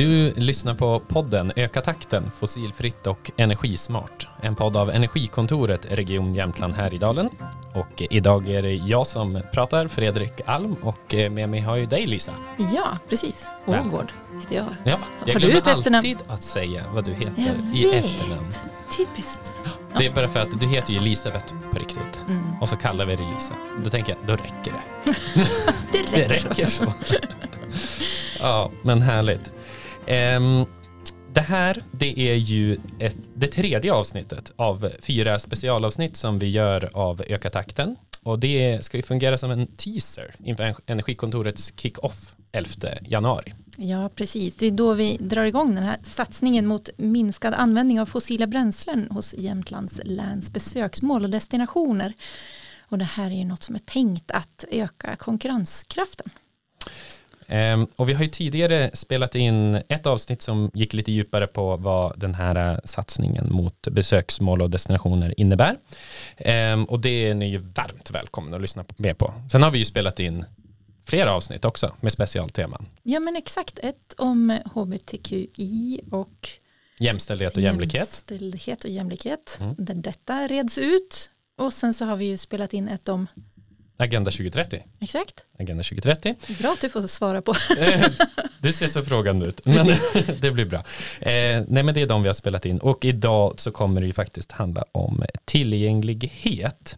Du 0.00 0.32
lyssnar 0.36 0.74
på 0.74 1.00
podden 1.08 1.52
Öka 1.56 1.80
takten 1.80 2.30
fossilfritt 2.30 3.06
och 3.06 3.30
energismart. 3.36 4.28
En 4.40 4.54
podd 4.56 4.76
av 4.76 4.90
Energikontoret 4.90 5.86
Region 5.90 6.34
Jämtland 6.34 6.74
Härjedalen. 6.74 7.28
Och 7.74 8.02
idag 8.10 8.48
är 8.50 8.62
det 8.62 8.74
jag 8.74 9.06
som 9.06 9.42
pratar, 9.52 9.88
Fredrik 9.88 10.40
Alm, 10.46 10.76
och 10.82 11.14
med 11.30 11.48
mig 11.48 11.60
har 11.60 11.76
ju 11.76 11.86
dig 11.86 12.06
Lisa. 12.06 12.32
Ja, 12.72 12.98
precis. 13.08 13.50
Ågård 13.66 14.12
heter 14.40 14.56
jag. 14.56 14.66
Ja, 14.84 14.98
jag 15.26 15.32
Har 15.34 15.40
du 15.40 15.46
glömmer 15.46 15.70
efternamn? 15.70 15.96
alltid 15.96 16.18
att 16.28 16.42
säga 16.42 16.84
vad 16.94 17.04
du 17.04 17.12
heter 17.12 17.32
Jag 17.36 17.76
i 17.76 17.84
vet. 17.84 18.04
efternamn. 18.04 18.52
Typiskt. 18.96 19.54
Det 19.98 20.06
är 20.06 20.10
bara 20.10 20.28
för 20.28 20.40
att 20.40 20.60
du 20.60 20.66
heter 20.66 20.92
ju 20.92 20.98
Elisabeth 20.98 21.54
på 21.72 21.78
riktigt. 21.78 22.24
Mm. 22.28 22.42
Och 22.60 22.68
så 22.68 22.76
kallar 22.76 23.06
vi 23.06 23.16
dig 23.16 23.26
Lisa. 23.34 23.54
Då 23.84 23.90
tänker 23.90 24.12
jag, 24.12 24.18
då 24.26 24.42
räcker 24.42 24.72
det. 24.72 25.14
Det 25.92 26.02
Det 26.14 26.28
räcker, 26.28 26.66
så. 26.66 26.92
ja, 28.40 28.70
men 28.82 29.02
härligt. 29.02 29.52
Ehm, 30.06 30.64
det 31.32 31.40
här, 31.40 31.82
det 31.92 32.18
är 32.18 32.34
ju 32.34 32.78
ett, 32.98 33.16
det 33.34 33.46
tredje 33.46 33.92
avsnittet 33.92 34.52
av 34.56 34.90
fyra 35.00 35.38
specialavsnitt 35.38 36.16
som 36.16 36.38
vi 36.38 36.50
gör 36.50 36.90
av 36.92 37.22
Öka 37.28 37.50
takten. 37.50 37.96
Och 38.22 38.38
det 38.38 38.84
ska 38.84 38.96
ju 38.96 39.02
fungera 39.02 39.38
som 39.38 39.50
en 39.50 39.66
teaser 39.66 40.34
inför 40.44 40.74
Energikontorets 40.86 41.72
kick-off 41.76 42.34
11 42.52 42.70
januari. 43.02 43.54
Ja, 43.76 44.10
precis. 44.14 44.56
Det 44.56 44.66
är 44.66 44.70
då 44.70 44.94
vi 44.94 45.16
drar 45.20 45.44
igång 45.44 45.74
den 45.74 45.84
här 45.84 45.96
satsningen 46.02 46.66
mot 46.66 46.88
minskad 46.96 47.54
användning 47.54 48.00
av 48.00 48.06
fossila 48.06 48.46
bränslen 48.46 49.08
hos 49.10 49.34
Jämtlands 49.34 50.00
läns 50.04 50.52
besöksmål 50.52 51.24
och 51.24 51.30
destinationer. 51.30 52.12
Och 52.80 52.98
det 52.98 53.04
här 53.04 53.26
är 53.26 53.34
ju 53.34 53.44
något 53.44 53.62
som 53.62 53.74
är 53.74 53.78
tänkt 53.78 54.30
att 54.30 54.64
öka 54.70 55.16
konkurrenskraften. 55.16 56.30
Ehm, 57.50 57.86
och 57.96 58.08
vi 58.08 58.12
har 58.12 58.22
ju 58.22 58.28
tidigare 58.30 58.90
spelat 58.94 59.34
in 59.34 59.82
ett 59.88 60.06
avsnitt 60.06 60.42
som 60.42 60.70
gick 60.74 60.92
lite 60.94 61.12
djupare 61.12 61.46
på 61.46 61.76
vad 61.76 62.18
den 62.18 62.34
här 62.34 62.72
eh, 62.72 62.78
satsningen 62.84 63.52
mot 63.52 63.88
besöksmål 63.90 64.62
och 64.62 64.70
destinationer 64.70 65.34
innebär. 65.40 65.76
Ehm, 66.36 66.84
och 66.84 67.00
det 67.00 67.28
är 67.28 67.34
ni 67.34 67.50
ju 67.50 67.58
varmt 67.58 68.10
välkomna 68.10 68.56
att 68.56 68.62
lyssna 68.62 68.84
med 68.96 69.18
på. 69.18 69.34
Sen 69.52 69.62
har 69.62 69.70
vi 69.70 69.78
ju 69.78 69.84
spelat 69.84 70.20
in 70.20 70.44
flera 71.06 71.34
avsnitt 71.34 71.64
också 71.64 71.94
med 72.00 72.12
specialteman. 72.12 72.86
Ja, 73.02 73.20
men 73.20 73.36
exakt. 73.36 73.78
Ett 73.78 74.14
om 74.18 74.58
hbtqi 74.74 76.00
och 76.10 76.48
Jämställdhet 76.98 77.56
och 77.56 77.62
jämlikhet. 77.62 78.00
jämställdhet 78.00 78.84
och 78.84 78.90
jämlikhet. 78.90 79.58
Mm. 79.60 79.74
Där 79.78 79.94
detta 79.94 80.46
reds 80.48 80.78
ut. 80.78 81.30
Och 81.58 81.72
sen 81.72 81.94
så 81.94 82.04
har 82.04 82.16
vi 82.16 82.24
ju 82.24 82.36
spelat 82.36 82.72
in 82.74 82.88
ett 82.88 83.08
om, 83.08 83.26
Agenda 84.00 84.30
2030. 84.30 84.82
exakt, 85.00 85.44
Agenda 85.58 85.82
2030. 85.82 86.34
bra 86.58 86.72
att 86.72 86.80
du 86.80 86.88
får 86.88 87.06
svara 87.06 87.42
på. 87.42 87.54
Eh, 87.80 88.10
du 88.58 88.72
ser 88.72 88.88
så 88.88 89.02
frågande 89.02 89.46
ut. 89.46 89.66
Men 89.66 89.86
det 90.40 90.50
blir 90.50 90.64
bra. 90.64 90.78
Eh, 91.20 91.62
nej 91.68 91.82
men 91.82 91.94
det 91.94 92.02
är 92.02 92.06
de 92.06 92.22
vi 92.22 92.28
har 92.28 92.34
spelat 92.34 92.66
in. 92.66 92.78
Och 92.78 93.04
idag 93.04 93.60
så 93.60 93.70
kommer 93.70 94.00
det 94.00 94.06
ju 94.06 94.12
faktiskt 94.12 94.52
handla 94.52 94.84
om 94.92 95.24
tillgänglighet. 95.44 96.96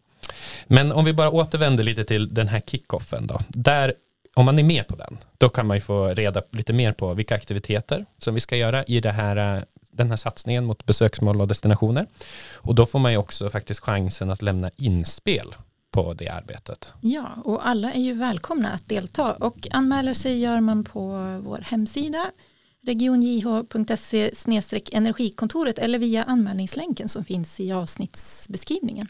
Men 0.66 0.92
om 0.92 1.04
vi 1.04 1.12
bara 1.12 1.30
återvänder 1.30 1.84
lite 1.84 2.04
till 2.04 2.34
den 2.34 2.48
här 2.48 2.60
kickoffen 2.60 3.26
då. 3.26 3.40
Där, 3.48 3.94
om 4.34 4.44
man 4.44 4.58
är 4.58 4.62
med 4.62 4.86
på 4.86 4.96
den, 4.96 5.18
då 5.38 5.48
kan 5.48 5.66
man 5.66 5.76
ju 5.76 5.80
få 5.80 6.08
reda 6.08 6.42
lite 6.50 6.72
mer 6.72 6.92
på 6.92 7.14
vilka 7.14 7.34
aktiviteter 7.34 8.04
som 8.18 8.34
vi 8.34 8.40
ska 8.40 8.56
göra 8.56 8.84
i 8.84 9.00
det 9.00 9.12
här, 9.12 9.56
eh, 9.56 9.62
den 9.90 10.10
här 10.10 10.16
satsningen 10.16 10.64
mot 10.64 10.86
besöksmål 10.86 11.40
och 11.40 11.48
destinationer. 11.48 12.06
Och 12.54 12.74
då 12.74 12.86
får 12.86 12.98
man 12.98 13.12
ju 13.12 13.18
också 13.18 13.50
faktiskt 13.50 13.80
chansen 13.80 14.30
att 14.30 14.42
lämna 14.42 14.70
inspel 14.76 15.54
på 15.92 16.14
det 16.14 16.28
arbetet. 16.28 16.92
Ja, 17.00 17.28
och 17.44 17.68
alla 17.68 17.92
är 17.92 18.00
ju 18.00 18.14
välkomna 18.14 18.70
att 18.70 18.88
delta 18.88 19.32
och 19.32 19.68
anmäler 19.70 20.14
sig 20.14 20.38
gör 20.38 20.60
man 20.60 20.84
på 20.84 21.00
vår 21.44 21.58
hemsida 21.58 22.30
regionjh.se 22.86 24.30
energikontoret 24.92 25.78
eller 25.78 25.98
via 25.98 26.24
anmälningslänken 26.24 27.08
som 27.08 27.24
finns 27.24 27.60
i 27.60 27.72
avsnittsbeskrivningen. 27.72 29.08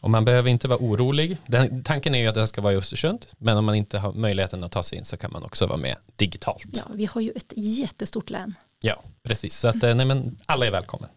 Och 0.00 0.10
man 0.10 0.24
behöver 0.24 0.50
inte 0.50 0.68
vara 0.68 0.78
orolig. 0.78 1.36
Den, 1.46 1.84
tanken 1.84 2.14
är 2.14 2.18
ju 2.18 2.26
att 2.26 2.34
den 2.34 2.48
ska 2.48 2.60
vara 2.60 2.72
i 2.72 2.76
Östersund, 2.76 3.26
men 3.38 3.56
om 3.56 3.64
man 3.64 3.74
inte 3.74 3.98
har 3.98 4.12
möjligheten 4.12 4.64
att 4.64 4.72
ta 4.72 4.82
sig 4.82 4.98
in 4.98 5.04
så 5.04 5.16
kan 5.16 5.32
man 5.32 5.42
också 5.42 5.66
vara 5.66 5.78
med 5.78 5.96
digitalt. 6.16 6.68
Ja, 6.72 6.82
vi 6.94 7.06
har 7.06 7.20
ju 7.20 7.30
ett 7.30 7.52
jättestort 7.56 8.30
län. 8.30 8.54
Ja, 8.80 9.02
precis. 9.22 9.58
Så 9.58 9.68
att, 9.68 9.82
eh, 9.82 9.94
nej, 9.94 10.06
men 10.06 10.38
alla 10.46 10.66
är 10.66 10.70
välkomna. 10.70 11.08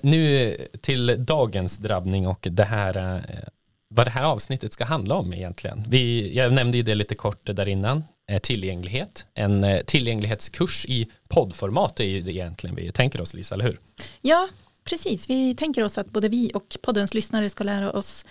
Nu 0.00 0.56
till 0.80 1.24
dagens 1.24 1.78
drabbning 1.78 2.26
och 2.26 2.46
det 2.50 2.64
här, 2.64 2.96
eh, 2.96 3.48
vad 3.94 4.06
det 4.06 4.10
här 4.10 4.24
avsnittet 4.24 4.72
ska 4.72 4.84
handla 4.84 5.14
om 5.14 5.32
egentligen. 5.32 5.84
Vi, 5.88 6.34
jag 6.36 6.52
nämnde 6.52 6.76
ju 6.76 6.82
det 6.82 6.94
lite 6.94 7.14
kort 7.14 7.40
där 7.42 7.68
innan, 7.68 8.04
eh, 8.30 8.38
tillgänglighet. 8.38 9.26
En 9.34 9.64
eh, 9.64 9.80
tillgänglighetskurs 9.80 10.86
i 10.88 11.08
poddformat 11.28 12.00
är 12.00 12.04
ju 12.04 12.20
det 12.20 12.32
egentligen 12.32 12.76
vi 12.76 12.92
tänker 12.92 13.20
oss, 13.20 13.34
Lisa, 13.34 13.54
eller 13.54 13.64
hur? 13.64 13.80
Ja, 14.20 14.48
precis. 14.84 15.30
Vi 15.30 15.54
tänker 15.54 15.84
oss 15.84 15.98
att 15.98 16.10
både 16.10 16.28
vi 16.28 16.50
och 16.54 16.76
poddens 16.82 17.14
lyssnare 17.14 17.50
ska 17.50 17.64
lära 17.64 17.90
oss 17.90 18.24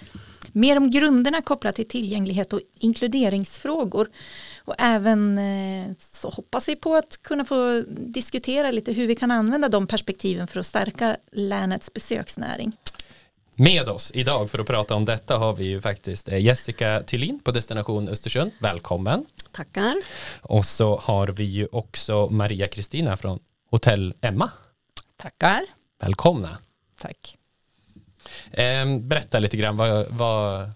mer 0.52 0.78
om 0.78 0.92
grunderna 0.92 1.42
kopplat 1.42 1.76
till 1.76 1.88
tillgänglighet 1.88 2.54
och 2.54 2.62
inkluderingsfrågor. 2.80 4.10
Och 4.66 4.76
även 4.78 5.38
eh, 5.38 5.92
så 6.00 6.30
hoppas 6.30 6.70
vi 6.70 6.76
på 6.76 6.96
att 6.96 7.22
kunna 7.22 7.46
få 7.46 7.84
diskutera 7.90 8.72
lite 8.72 8.92
hur 8.92 9.08
vi 9.08 9.16
kan 9.16 9.32
använda 9.32 9.68
de 9.68 9.88
perspektiven 9.88 10.48
för 10.48 10.60
att 10.60 10.66
stärka 10.66 11.18
länets 11.32 11.94
besöksnäring. 11.94 12.74
Med 13.60 13.90
oss 13.90 14.12
idag 14.16 14.50
för 14.50 14.60
att 14.60 14.68
prata 14.68 14.96
om 14.96 15.06
detta 15.06 15.38
har 15.38 15.54
vi 15.54 15.66
ju 15.66 15.82
faktiskt 15.82 16.28
eh, 16.28 16.40
Jessica 16.40 17.04
Thylin 17.04 17.40
på 17.44 17.52
Destination 17.52 18.10
Östersund. 18.10 18.52
Välkommen. 18.60 19.26
Tackar. 19.52 19.96
Och 20.42 20.66
så 20.66 20.96
har 20.96 21.28
vi 21.28 21.44
ju 21.44 21.68
också 21.72 22.28
Maria 22.32 22.68
Kristina 22.68 23.18
från 23.18 23.40
Hotell 23.72 24.14
Emma. 24.22 24.52
Tackar. 25.18 25.62
Välkomna. 26.02 26.58
Tack. 27.02 27.38
Ehm, 28.52 29.08
berätta 29.08 29.40
lite 29.40 29.58
grann, 29.58 29.78
vad, 29.78 30.08
vad, 30.10 30.70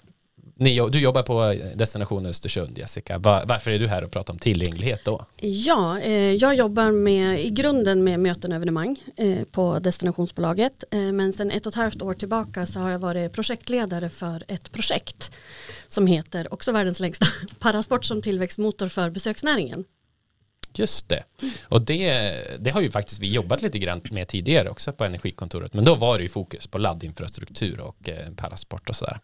ni, 0.63 0.89
du 0.89 0.99
jobbar 0.99 1.23
på 1.23 1.55
Destination 1.75 2.25
Östersund 2.25 2.77
Jessica. 2.77 3.17
Va- 3.17 3.43
varför 3.47 3.71
är 3.71 3.79
du 3.79 3.87
här 3.87 4.03
och 4.03 4.11
pratar 4.11 4.33
om 4.33 4.39
tillgänglighet 4.39 5.01
då? 5.05 5.25
Ja, 5.37 5.99
eh, 5.99 6.11
jag 6.31 6.55
jobbar 6.55 6.91
med, 6.91 7.45
i 7.45 7.49
grunden 7.49 8.03
med 8.03 8.19
möten 8.19 8.51
och 8.51 8.55
evenemang 8.55 8.97
eh, 9.17 9.43
på 9.51 9.79
destinationsbolaget. 9.79 10.83
Eh, 10.91 10.99
men 10.99 11.33
sedan 11.33 11.51
ett 11.51 11.65
och 11.65 11.71
ett 11.71 11.75
halvt 11.77 12.01
år 12.01 12.13
tillbaka 12.13 12.65
så 12.65 12.79
har 12.79 12.89
jag 12.89 12.99
varit 12.99 13.33
projektledare 13.33 14.09
för 14.09 14.43
ett 14.47 14.71
projekt 14.71 15.31
som 15.87 16.07
heter, 16.07 16.53
också 16.53 16.71
världens 16.71 16.99
längsta, 16.99 17.25
Parasport 17.59 18.05
som 18.05 18.21
tillväxtmotor 18.21 18.87
för 18.87 19.09
besöksnäringen. 19.09 19.85
Just 20.75 21.09
det. 21.09 21.23
Och 21.63 21.81
det, 21.81 22.33
det 22.59 22.69
har 22.71 22.81
ju 22.81 22.91
faktiskt 22.91 23.19
vi 23.19 23.31
jobbat 23.33 23.61
lite 23.61 23.79
grann 23.79 24.01
med 24.11 24.27
tidigare 24.27 24.69
också 24.69 24.91
på 24.93 25.03
Energikontoret. 25.03 25.73
Men 25.73 25.83
då 25.83 25.95
var 25.95 26.17
det 26.17 26.23
ju 26.23 26.29
fokus 26.29 26.67
på 26.67 26.77
laddinfrastruktur 26.77 27.79
och 27.79 28.09
eh, 28.09 28.29
parasport 28.35 28.89
och 28.89 28.95
sådär. 28.95 29.19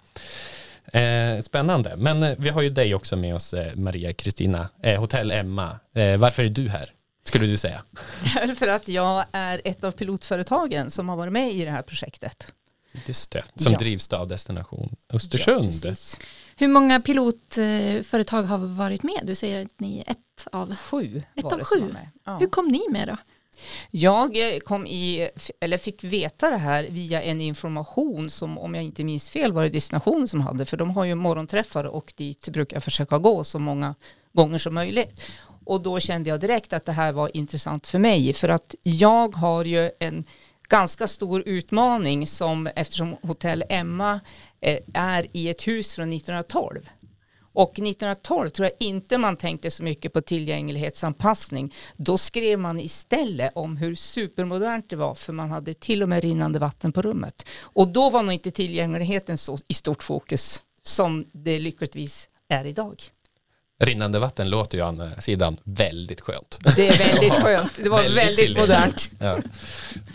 Eh, 0.93 1.41
spännande. 1.41 1.95
Men 1.97 2.23
eh, 2.23 2.35
vi 2.37 2.49
har 2.49 2.61
ju 2.61 2.69
dig 2.69 2.95
också 2.95 3.15
med 3.15 3.35
oss, 3.35 3.53
eh, 3.53 3.75
Maria 3.75 4.13
Kristina. 4.13 4.69
Eh, 4.83 4.99
Hotell 4.99 5.31
Emma. 5.31 5.79
Eh, 5.93 6.17
varför 6.17 6.43
är 6.43 6.49
du 6.49 6.69
här? 6.69 6.91
Skulle 7.23 7.45
du 7.47 7.57
säga? 7.57 7.81
Därför 8.33 8.67
att 8.67 8.87
jag 8.87 9.25
är 9.31 9.61
ett 9.65 9.83
av 9.83 9.91
pilotföretagen 9.91 10.91
som 10.91 11.09
har 11.09 11.15
varit 11.15 11.33
med 11.33 11.53
i 11.53 11.65
det 11.65 11.71
här 11.71 11.81
projektet. 11.81 12.51
Just 13.05 13.31
det. 13.31 13.43
Som 13.55 13.73
Ja. 13.73 13.79
drivs 13.79 14.13
av 14.13 14.27
Destination 14.27 14.95
Ja, 15.07 15.15
Östersund. 15.15 15.65
precis. 15.81 16.17
Hur 16.55 16.67
många 16.67 17.01
pilotföretag 17.01 18.43
har 18.43 18.57
varit 18.57 19.03
med? 19.03 19.19
Du 19.23 19.35
säger 19.35 19.65
att 19.65 19.79
ni 19.79 19.99
är 20.07 20.11
ett 20.11 20.47
av. 20.51 20.75
Sju 20.75 21.23
Ett 21.35 21.45
av 21.45 21.63
sju? 21.63 21.83
Ja. 22.25 22.37
Hur 22.37 22.47
kom 22.47 22.67
ni 22.67 22.81
med 22.89 23.07
då? 23.07 23.17
Jag 23.91 24.37
kom 24.65 24.87
i, 24.87 25.29
eller 25.59 25.77
fick 25.77 26.03
veta 26.03 26.49
det 26.49 26.57
här 26.57 26.83
via 26.83 27.21
en 27.21 27.41
information 27.41 28.29
som 28.29 28.57
om 28.57 28.75
jag 28.75 28.83
inte 28.83 29.03
minns 29.03 29.29
fel 29.29 29.53
var 29.53 29.63
det 29.63 29.69
Destination 29.69 30.27
som 30.27 30.41
hade. 30.41 30.65
För 30.65 30.77
de 30.77 30.89
har 30.89 31.05
ju 31.05 31.15
morgonträffar 31.15 31.83
och 31.83 32.13
dit 32.15 32.49
brukar 32.49 32.75
jag 32.75 32.83
försöka 32.83 33.17
gå 33.17 33.43
så 33.43 33.59
många 33.59 33.95
gånger 34.33 34.57
som 34.57 34.73
möjligt. 34.73 35.21
Och 35.65 35.83
då 35.83 35.99
kände 35.99 36.29
jag 36.29 36.39
direkt 36.39 36.73
att 36.73 36.85
det 36.85 36.91
här 36.91 37.11
var 37.11 37.37
intressant 37.37 37.87
för 37.87 37.99
mig. 37.99 38.33
För 38.33 38.49
att 38.49 38.75
jag 38.81 39.35
har 39.35 39.65
ju 39.65 39.91
en 39.99 40.23
ganska 40.69 41.07
stor 41.07 41.43
utmaning 41.45 42.27
som 42.27 42.69
eftersom 42.75 43.15
Hotell 43.21 43.63
Emma 43.69 44.19
eh, 44.61 44.79
är 44.93 45.27
i 45.31 45.49
ett 45.49 45.67
hus 45.67 45.93
från 45.93 46.13
1912 46.13 46.89
och 47.53 47.71
1912 47.71 48.49
tror 48.49 48.65
jag 48.65 48.87
inte 48.87 49.17
man 49.17 49.37
tänkte 49.37 49.71
så 49.71 49.83
mycket 49.83 50.13
på 50.13 50.21
tillgänglighetsanpassning. 50.21 51.75
Då 51.97 52.17
skrev 52.17 52.59
man 52.59 52.79
istället 52.79 53.51
om 53.55 53.77
hur 53.77 53.95
supermodernt 53.95 54.89
det 54.89 54.95
var 54.95 55.15
för 55.15 55.33
man 55.33 55.51
hade 55.51 55.73
till 55.73 56.03
och 56.03 56.09
med 56.09 56.23
rinnande 56.23 56.59
vatten 56.59 56.91
på 56.91 57.01
rummet. 57.01 57.45
Och 57.61 57.87
då 57.87 58.09
var 58.09 58.23
nog 58.23 58.33
inte 58.33 58.51
tillgängligheten 58.51 59.37
så 59.37 59.57
i 59.67 59.73
stort 59.73 60.03
fokus 60.03 60.63
som 60.81 61.25
det 61.31 61.59
lyckligtvis 61.59 62.29
är 62.49 62.65
idag. 62.65 63.03
Rinnande 63.81 64.19
vatten 64.19 64.49
låter 64.49 64.77
ju 64.77 64.83
å 64.83 64.87
andra 64.87 65.21
sidan 65.21 65.57
väldigt 65.63 66.21
skönt. 66.21 66.59
Det 66.75 66.87
är 66.87 66.97
väldigt 66.97 67.33
skönt. 67.43 67.71
Det 67.83 67.89
var 67.89 68.03
Väldigt 68.03 68.39
väldigt, 68.39 68.57
modernt. 68.57 69.09
Ja. 69.19 69.39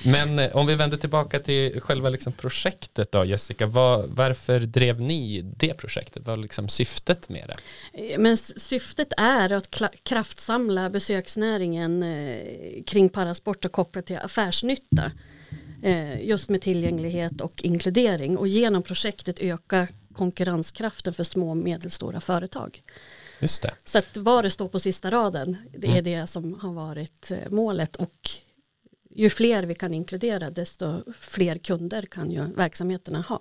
Men 0.04 0.38
eh, 0.38 0.56
om 0.56 0.66
vi 0.66 0.74
vänder 0.74 0.96
tillbaka 0.96 1.40
till 1.40 1.80
själva 1.80 2.08
liksom 2.08 2.32
projektet 2.32 3.12
då, 3.12 3.24
Jessica, 3.24 3.66
vad, 3.66 4.08
varför 4.08 4.60
drev 4.60 5.00
ni 5.00 5.42
det 5.42 5.74
projektet? 5.74 6.22
Vad 6.26 6.36
var 6.36 6.42
liksom 6.42 6.68
syftet 6.68 7.28
med 7.28 7.48
det? 7.48 8.12
Eh, 8.12 8.18
Men 8.18 8.36
syftet 8.36 9.12
är 9.16 9.52
att 9.52 9.82
kraftsamla 10.02 10.90
besöksnäringen 10.90 12.02
eh, 12.02 12.82
kring 12.86 13.08
parasport 13.08 13.64
och 13.64 13.72
kopplat 13.72 14.06
till 14.06 14.18
affärsnytta. 14.18 15.12
Just 16.20 16.48
med 16.48 16.62
tillgänglighet 16.62 17.40
och 17.40 17.62
inkludering 17.62 18.38
och 18.38 18.48
genom 18.48 18.82
projektet 18.82 19.38
öka 19.38 19.88
konkurrenskraften 20.14 21.12
för 21.12 21.24
små 21.24 21.50
och 21.50 21.56
medelstora 21.56 22.20
företag. 22.20 22.82
Just 23.44 23.62
det. 23.62 23.74
Så 23.84 23.98
att 23.98 24.16
vad 24.16 24.44
det 24.44 24.50
står 24.50 24.68
på 24.68 24.78
sista 24.78 25.10
raden, 25.10 25.56
det 25.78 25.86
är 25.86 25.90
Mm. 25.90 26.04
det 26.04 26.26
som 26.26 26.58
har 26.60 26.72
varit 26.72 27.30
eh, 27.30 27.38
målet 27.50 27.96
och 27.96 28.30
ju 29.14 29.30
fler 29.30 29.62
vi 29.62 29.74
kan 29.74 29.94
inkludera 29.94 30.50
desto 30.50 31.12
fler 31.18 31.58
kunder 31.58 32.02
kan 32.02 32.30
ju 32.30 32.42
verksamheterna 32.56 33.20
ha. 33.20 33.40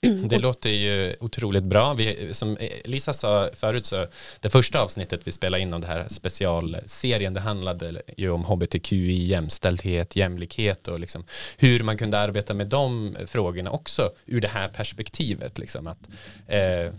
Det 0.28 0.38
låter 0.38 0.70
ju 0.70 1.16
otroligt 1.20 1.64
bra. 1.64 1.94
Vi, 1.94 2.34
som 2.34 2.56
Lisa 2.84 3.12
sa 3.12 3.50
förut 3.54 3.84
så 3.86 4.06
det 4.40 4.50
första 4.50 4.80
avsnittet 4.80 5.20
vi 5.24 5.32
spelade 5.32 5.62
in 5.62 5.74
om 5.74 5.80
det 5.80 5.86
här 5.86 6.06
specialserien 6.10 7.34
det 7.34 7.40
handlade 7.40 8.02
ju 8.16 8.30
om 8.30 8.44
hbtqi, 8.44 9.26
jämställdhet, 9.26 10.16
jämlikhet 10.16 10.88
och 10.88 11.00
liksom 11.00 11.24
hur 11.56 11.82
man 11.82 11.96
kunde 11.98 12.18
arbeta 12.18 12.54
med 12.54 12.66
de 12.66 13.16
frågorna 13.26 13.70
också 13.70 14.10
ur 14.26 14.40
det 14.40 14.48
här 14.48 14.68
perspektivet. 14.68 15.58
Liksom 15.58 15.86
att 15.86 16.08
eh, 16.46 16.92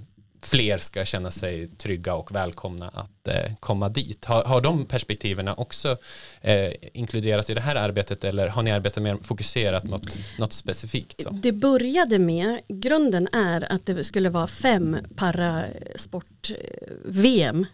fler 0.45 0.77
ska 0.77 1.05
känna 1.05 1.31
sig 1.31 1.67
trygga 1.67 2.13
och 2.13 2.35
välkomna 2.35 2.89
att 2.93 3.27
eh, 3.27 3.51
komma 3.59 3.89
dit. 3.89 4.25
Har, 4.25 4.43
har 4.43 4.61
de 4.61 4.85
perspektiven 4.85 5.47
också 5.47 5.97
eh, 6.41 6.73
inkluderats 6.93 7.49
i 7.49 7.53
det 7.53 7.61
här 7.61 7.75
arbetet 7.75 8.23
eller 8.23 8.47
har 8.47 8.63
ni 8.63 8.71
arbetat 8.71 9.03
mer 9.03 9.17
fokuserat 9.23 9.83
mot 9.83 10.17
något 10.37 10.53
specifikt? 10.53 11.23
Så? 11.23 11.29
Det 11.29 11.51
började 11.51 12.19
med, 12.19 12.59
grunden 12.67 13.27
är 13.31 13.73
att 13.73 13.85
det 13.85 14.03
skulle 14.03 14.29
vara 14.29 14.47
fem 14.47 14.97
parasport-VM 15.15 17.65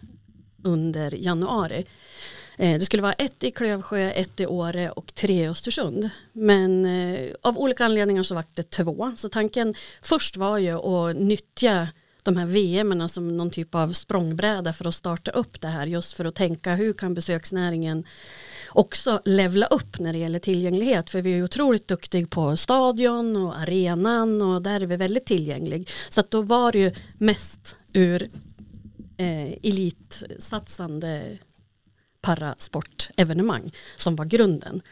under 0.62 1.14
januari. 1.14 1.84
Eh, 2.56 2.78
det 2.78 2.84
skulle 2.84 3.02
vara 3.02 3.12
ett 3.12 3.44
i 3.44 3.50
Klövsjö, 3.50 4.10
ett 4.10 4.40
i 4.40 4.46
Åre 4.46 4.90
och 4.90 5.14
tre 5.14 5.44
i 5.44 5.48
Östersund. 5.48 6.10
Men 6.32 6.86
eh, 6.86 7.30
av 7.42 7.58
olika 7.58 7.84
anledningar 7.84 8.22
så 8.22 8.34
var 8.34 8.44
det 8.54 8.70
två. 8.70 9.12
Så 9.16 9.28
tanken 9.28 9.74
först 10.02 10.36
var 10.36 10.58
ju 10.58 10.72
att 10.72 11.16
nyttja 11.16 11.88
de 12.24 12.36
här 12.36 12.46
VM 12.46 13.08
som 13.08 13.36
någon 13.36 13.50
typ 13.50 13.74
av 13.74 13.92
språngbräda 13.92 14.72
för 14.72 14.88
att 14.88 14.94
starta 14.94 15.30
upp 15.30 15.60
det 15.60 15.68
här. 15.68 15.86
Just 15.86 16.12
för 16.12 16.24
att 16.24 16.34
tänka 16.34 16.74
hur 16.74 16.92
kan 16.92 17.14
besöksnäringen 17.14 18.04
också 18.68 19.22
levla 19.24 19.66
upp 19.66 19.98
när 19.98 20.12
det 20.12 20.18
gäller 20.18 20.38
tillgänglighet? 20.38 21.10
För 21.10 21.22
vi 21.22 21.38
är 21.38 21.44
otroligt 21.44 21.88
duktiga 21.88 22.26
på 22.26 22.56
stadion 22.56 23.36
och 23.36 23.58
arenan 23.60 24.42
och 24.42 24.62
där 24.62 24.80
är 24.80 24.86
vi 24.86 24.96
väldigt 24.96 25.26
tillgänglig. 25.26 25.90
Så 26.08 26.20
att 26.20 26.30
då 26.30 26.42
var 26.42 26.72
det 26.72 26.78
ju 26.78 26.92
mest 27.18 27.76
ur 27.92 28.28
eh, 29.16 29.52
elitsatsande 29.62 31.38
parasportevenemang 32.20 33.72
som 33.96 34.16
var 34.16 34.24
grunden. 34.24 34.82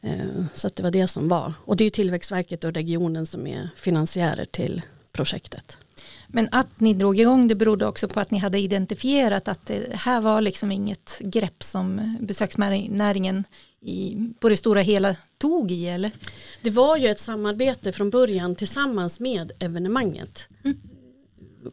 Eh, 0.00 0.44
så 0.54 0.66
att 0.66 0.76
det 0.76 0.82
var 0.82 0.90
det 0.90 1.06
som 1.06 1.28
var. 1.28 1.52
Och 1.64 1.76
det 1.76 1.84
är 1.84 1.90
Tillväxtverket 1.90 2.64
och 2.64 2.72
regionen 2.72 3.26
som 3.26 3.46
är 3.46 3.68
finansiärer 3.76 4.44
till 4.44 4.82
projektet. 5.12 5.78
Men 6.28 6.48
att 6.52 6.80
ni 6.80 6.94
drog 6.94 7.18
igång 7.18 7.48
det 7.48 7.54
berodde 7.54 7.86
också 7.86 8.08
på 8.08 8.20
att 8.20 8.30
ni 8.30 8.38
hade 8.38 8.58
identifierat 8.58 9.48
att 9.48 9.66
det 9.66 9.96
här 9.96 10.20
var 10.20 10.40
liksom 10.40 10.72
inget 10.72 11.18
grepp 11.20 11.62
som 11.62 12.16
besöksnäringen 12.20 13.44
i, 13.80 14.16
på 14.40 14.48
det 14.48 14.56
stora 14.56 14.80
hela 14.80 15.16
tog 15.38 15.70
i 15.70 15.88
eller? 15.88 16.10
Det 16.62 16.70
var 16.70 16.96
ju 16.96 17.08
ett 17.08 17.20
samarbete 17.20 17.92
från 17.92 18.10
början 18.10 18.54
tillsammans 18.54 19.20
med 19.20 19.52
evenemanget. 19.58 20.48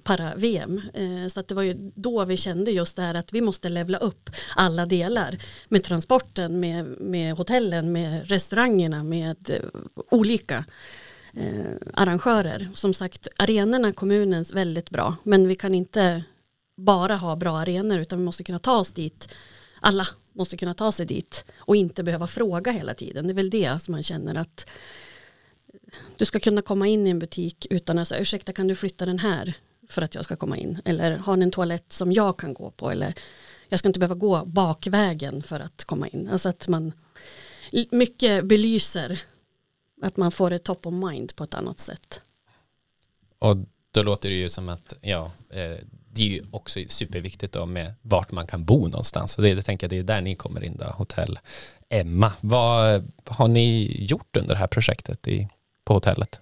Para-VM. 0.04 0.82
Eh, 0.94 1.28
så 1.28 1.40
att 1.40 1.48
det 1.48 1.56
var 1.56 1.62
ju 1.62 1.92
då 1.96 2.26
vi 2.26 2.38
kände 2.38 2.72
just 2.72 2.96
det 2.96 3.02
här 3.02 3.16
att 3.16 3.34
vi 3.34 3.42
måste 3.42 3.70
levla 3.70 3.98
upp 3.98 4.30
alla 4.56 4.86
delar. 4.86 5.38
Med 5.70 5.84
transporten, 5.84 6.60
med, 6.60 6.86
med 6.86 7.38
hotellen, 7.38 7.92
med 7.92 8.30
restaurangerna, 8.30 9.04
med 9.04 9.50
eh, 9.50 9.80
olika 10.10 10.66
eh, 11.34 11.76
arrangörer. 11.94 12.70
Som 12.74 12.94
sagt, 12.94 13.28
arenorna 13.38 13.94
kommunens 13.94 14.54
väldigt 14.54 14.90
bra. 14.90 15.16
Men 15.24 15.48
vi 15.48 15.56
kan 15.56 15.76
inte 15.76 16.24
bara 16.76 17.16
ha 17.16 17.36
bra 17.36 17.58
arenor 17.58 18.00
utan 18.00 18.20
vi 18.20 18.26
måste 18.26 18.44
kunna 18.44 18.60
ta 18.60 18.78
oss 18.78 18.92
dit. 18.92 19.36
Alla 19.80 20.08
måste 20.34 20.58
kunna 20.58 20.74
ta 20.74 20.92
sig 20.92 21.06
dit 21.06 21.46
och 21.58 21.76
inte 21.76 22.04
behöva 22.04 22.28
fråga 22.28 22.72
hela 22.72 22.94
tiden. 22.94 23.28
Det 23.28 23.32
är 23.32 23.36
väl 23.36 23.50
det 23.50 23.84
som 23.84 23.92
man 23.92 24.04
känner 24.04 24.36
att 24.36 24.70
du 26.18 26.26
ska 26.26 26.40
kunna 26.40 26.62
komma 26.62 26.88
in 26.88 27.08
i 27.08 27.10
en 27.10 27.20
butik 27.20 27.68
utan 27.70 28.00
att 28.00 28.08
säga 28.08 28.22
ursäkta 28.22 28.54
kan 28.54 28.68
du 28.68 28.76
flytta 28.76 29.06
den 29.06 29.20
här 29.20 29.54
för 29.90 30.02
att 30.02 30.16
jag 30.16 30.26
ska 30.26 30.36
komma 30.36 30.58
in 30.58 30.82
eller 30.86 31.18
har 31.18 31.38
ni 31.38 31.44
en 31.44 31.52
toalett 31.52 31.94
som 31.94 32.12
jag 32.12 32.38
kan 32.38 32.54
gå 32.54 32.72
på 32.72 32.92
eller 32.92 33.14
jag 33.70 33.80
ska 33.80 33.90
inte 33.90 34.00
behöva 34.00 34.16
gå 34.16 34.46
bakvägen 34.46 35.44
för 35.44 35.60
att 35.60 35.84
komma 35.84 36.08
in. 36.08 36.30
Alltså 36.32 36.50
att 36.50 36.68
man 36.68 36.92
mycket 37.92 38.46
belyser 38.46 39.22
att 40.04 40.18
man 40.18 40.32
får 40.32 40.52
ett 40.52 40.64
top 40.64 40.86
of 40.86 40.94
mind 40.94 41.36
på 41.36 41.44
ett 41.44 41.54
annat 41.54 41.80
sätt. 41.80 42.22
Och 43.40 43.58
då 43.92 44.04
låter 44.04 44.30
det 44.30 44.36
ju 44.36 44.50
som 44.50 44.70
att 44.70 44.94
ja, 45.02 45.32
eh, 45.50 45.78
det 46.12 46.22
är 46.22 46.28
ju 46.28 46.46
också 46.52 46.80
superviktigt 46.88 47.54
då 47.54 47.66
med 47.66 47.94
vart 48.02 48.32
man 48.32 48.48
kan 48.48 48.66
bo 48.66 48.88
någonstans. 48.88 49.38
Och 49.38 49.44
det, 49.44 49.56
det 49.56 49.62
tänker 49.62 49.86
jag 49.86 49.90
det 49.90 49.98
är 49.98 50.04
där 50.04 50.22
ni 50.22 50.36
kommer 50.36 50.64
in 50.64 50.78
då, 50.78 50.86
hotell 50.86 51.40
Emma. 51.90 52.32
Vad 52.42 53.10
har 53.26 53.48
ni 53.48 53.96
gjort 54.00 54.38
under 54.38 54.54
det 54.54 54.60
här 54.60 54.68
projektet 54.68 55.28
i, 55.28 55.48
på 55.84 55.94
hotellet? 55.94 56.42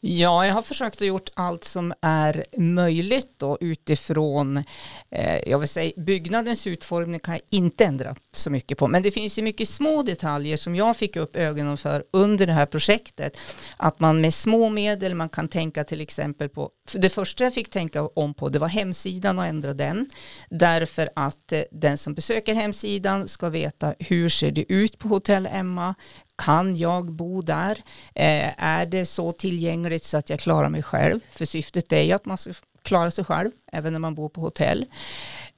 Ja, 0.00 0.46
jag 0.46 0.54
har 0.54 0.62
försökt 0.62 1.02
att 1.02 1.06
gjort 1.06 1.30
allt 1.34 1.64
som 1.64 1.94
är 2.02 2.44
möjligt 2.56 3.34
då 3.36 3.58
utifrån, 3.60 4.64
eh, 5.10 5.48
jag 5.48 5.58
vill 5.58 5.68
säga 5.68 5.92
byggnadens 5.96 6.66
utformning 6.66 7.20
kan 7.20 7.34
jag 7.34 7.42
inte 7.50 7.84
ändra 7.84 8.16
så 8.32 8.50
mycket 8.50 8.78
på, 8.78 8.88
men 8.88 9.02
det 9.02 9.10
finns 9.10 9.38
ju 9.38 9.42
mycket 9.42 9.68
små 9.68 10.02
detaljer 10.02 10.56
som 10.56 10.76
jag 10.76 10.96
fick 10.96 11.16
upp 11.16 11.36
ögonen 11.36 11.76
för 11.76 12.04
under 12.12 12.46
det 12.46 12.52
här 12.52 12.66
projektet. 12.66 13.36
Att 13.76 14.00
man 14.00 14.20
med 14.20 14.34
små 14.34 14.68
medel, 14.68 15.14
man 15.14 15.28
kan 15.28 15.48
tänka 15.48 15.84
till 15.84 16.00
exempel 16.00 16.48
på, 16.48 16.70
för 16.88 16.98
det 16.98 17.08
första 17.08 17.44
jag 17.44 17.54
fick 17.54 17.70
tänka 17.70 18.02
om 18.02 18.34
på 18.34 18.48
det 18.48 18.58
var 18.58 18.68
hemsidan 18.68 19.38
och 19.38 19.46
ändra 19.46 19.74
den, 19.74 20.10
därför 20.50 21.08
att 21.16 21.52
eh, 21.52 21.60
den 21.70 21.98
som 21.98 22.14
besöker 22.14 22.54
hemsidan 22.54 23.28
ska 23.28 23.48
veta 23.48 23.94
hur 23.98 24.28
ser 24.28 24.50
det 24.50 24.72
ut 24.72 24.98
på 24.98 25.08
hotell 25.08 25.48
Emma, 25.52 25.94
kan 26.38 26.76
jag 26.76 27.12
bo 27.12 27.42
där? 27.42 27.78
Eh, 28.14 28.64
är 28.64 28.86
det 28.86 29.06
så 29.06 29.32
tillgängligt 29.32 30.04
så 30.04 30.16
att 30.16 30.30
jag 30.30 30.40
klarar 30.40 30.68
mig 30.68 30.82
själv? 30.82 31.20
För 31.30 31.44
syftet 31.44 31.92
är 31.92 32.02
ju 32.02 32.12
att 32.12 32.24
man 32.24 32.38
ska 32.38 32.52
klara 32.82 33.10
sig 33.10 33.24
själv 33.24 33.50
även 33.72 33.92
när 33.92 34.00
man 34.00 34.14
bor 34.14 34.28
på 34.28 34.40
hotell. 34.40 34.86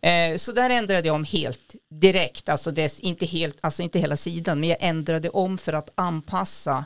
Eh, 0.00 0.37
så 0.37 0.52
där 0.52 0.71
ändrade 0.71 1.09
jag 1.09 1.14
om 1.14 1.25
helt 1.25 1.75
direkt, 1.90 2.49
alltså, 2.49 2.71
det, 2.71 3.00
inte 3.00 3.26
helt, 3.26 3.59
alltså 3.61 3.83
inte 3.83 3.99
hela 3.99 4.16
sidan, 4.16 4.61
men 4.61 4.69
jag 4.69 4.78
ändrade 4.81 5.28
om 5.28 5.59
för 5.59 5.73
att 5.73 5.90
anpassa 5.95 6.85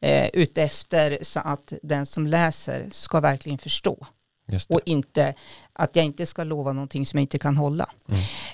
eh, 0.00 0.28
utefter 0.32 1.18
så 1.22 1.40
att 1.40 1.72
den 1.82 2.06
som 2.06 2.26
läser 2.26 2.88
ska 2.92 3.20
verkligen 3.20 3.58
förstå 3.58 4.06
och 4.68 4.80
inte 4.84 5.34
att 5.72 5.96
jag 5.96 6.04
inte 6.04 6.26
ska 6.26 6.44
lova 6.44 6.72
någonting 6.72 7.06
som 7.06 7.18
jag 7.18 7.22
inte 7.22 7.38
kan 7.38 7.56
hålla. 7.56 7.90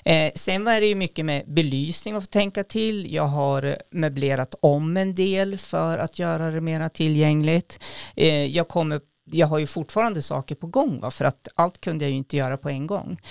Eh, 0.05 0.31
sen 0.35 0.63
var 0.63 0.81
det 0.81 0.87
ju 0.87 0.95
mycket 0.95 1.25
med 1.25 1.43
belysning 1.47 2.15
att 2.15 2.23
få 2.23 2.29
tänka 2.29 2.63
till. 2.63 3.13
Jag 3.13 3.27
har 3.27 3.77
möblerat 3.91 4.55
om 4.59 4.97
en 4.97 5.13
del 5.13 5.57
för 5.57 5.97
att 5.97 6.19
göra 6.19 6.51
det 6.51 6.61
mera 6.61 6.89
tillgängligt. 6.89 7.79
Eh, 8.15 8.45
jag 8.45 8.67
kommer 8.67 9.01
jag 9.33 9.47
har 9.47 9.59
ju 9.59 9.67
fortfarande 9.67 10.21
saker 10.21 10.55
på 10.55 10.67
gång 10.67 10.99
va? 10.99 11.11
för 11.11 11.25
att 11.25 11.47
allt 11.55 11.81
kunde 11.81 12.05
jag 12.05 12.11
ju 12.11 12.17
inte 12.17 12.37
göra 12.37 12.57
på 12.57 12.69
en 12.69 12.87
gång. 12.87 13.21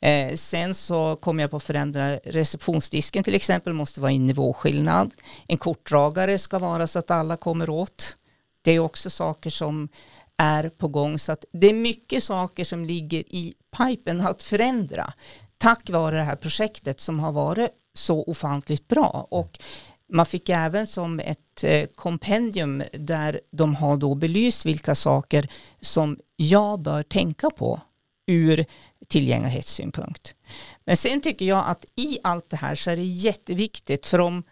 Eh, 0.00 0.34
sen 0.34 0.74
så 0.74 1.16
kommer 1.16 1.42
jag 1.42 1.50
på 1.50 1.56
att 1.56 1.62
förändra 1.62 2.16
receptionsdisken 2.16 3.24
till 3.24 3.34
exempel 3.34 3.72
måste 3.72 4.00
vara 4.00 4.12
i 4.12 4.18
nivåskillnad. 4.18 5.10
En 5.48 5.58
kortdragare 5.58 6.38
ska 6.38 6.58
vara 6.58 6.86
så 6.86 6.98
att 6.98 7.10
alla 7.10 7.36
kommer 7.36 7.70
åt. 7.70 8.16
Det 8.62 8.70
är 8.72 8.78
också 8.78 9.10
saker 9.10 9.50
som 9.50 9.88
är 10.40 10.68
på 10.68 10.88
gång 10.88 11.18
så 11.18 11.32
att 11.32 11.44
det 11.52 11.66
är 11.66 11.74
mycket 11.74 12.24
saker 12.24 12.64
som 12.64 12.84
ligger 12.84 13.18
i 13.18 13.54
pipen 13.78 14.20
att 14.20 14.42
förändra 14.42 15.12
tack 15.58 15.90
vare 15.90 16.16
det 16.16 16.22
här 16.22 16.36
projektet 16.36 17.00
som 17.00 17.20
har 17.20 17.32
varit 17.32 17.70
så 17.94 18.22
ofantligt 18.22 18.88
bra 18.88 19.26
och 19.30 19.58
man 20.12 20.26
fick 20.26 20.48
även 20.48 20.86
som 20.86 21.20
ett 21.20 21.64
eh, 21.64 21.86
kompendium 21.94 22.82
där 22.92 23.40
de 23.50 23.74
har 23.74 23.96
då 23.96 24.14
belyst 24.14 24.66
vilka 24.66 24.94
saker 24.94 25.48
som 25.80 26.18
jag 26.36 26.80
bör 26.80 27.02
tänka 27.02 27.50
på 27.50 27.80
ur 28.26 28.64
tillgänglighetssynpunkt. 29.08 30.34
Men 30.84 30.96
sen 30.96 31.20
tycker 31.20 31.44
jag 31.44 31.64
att 31.66 31.84
i 31.96 32.18
allt 32.22 32.50
det 32.50 32.56
här 32.56 32.74
så 32.74 32.90
är 32.90 32.96
det 32.96 33.02
jätteviktigt 33.02 34.06
för 34.06 34.18
om 34.18 34.42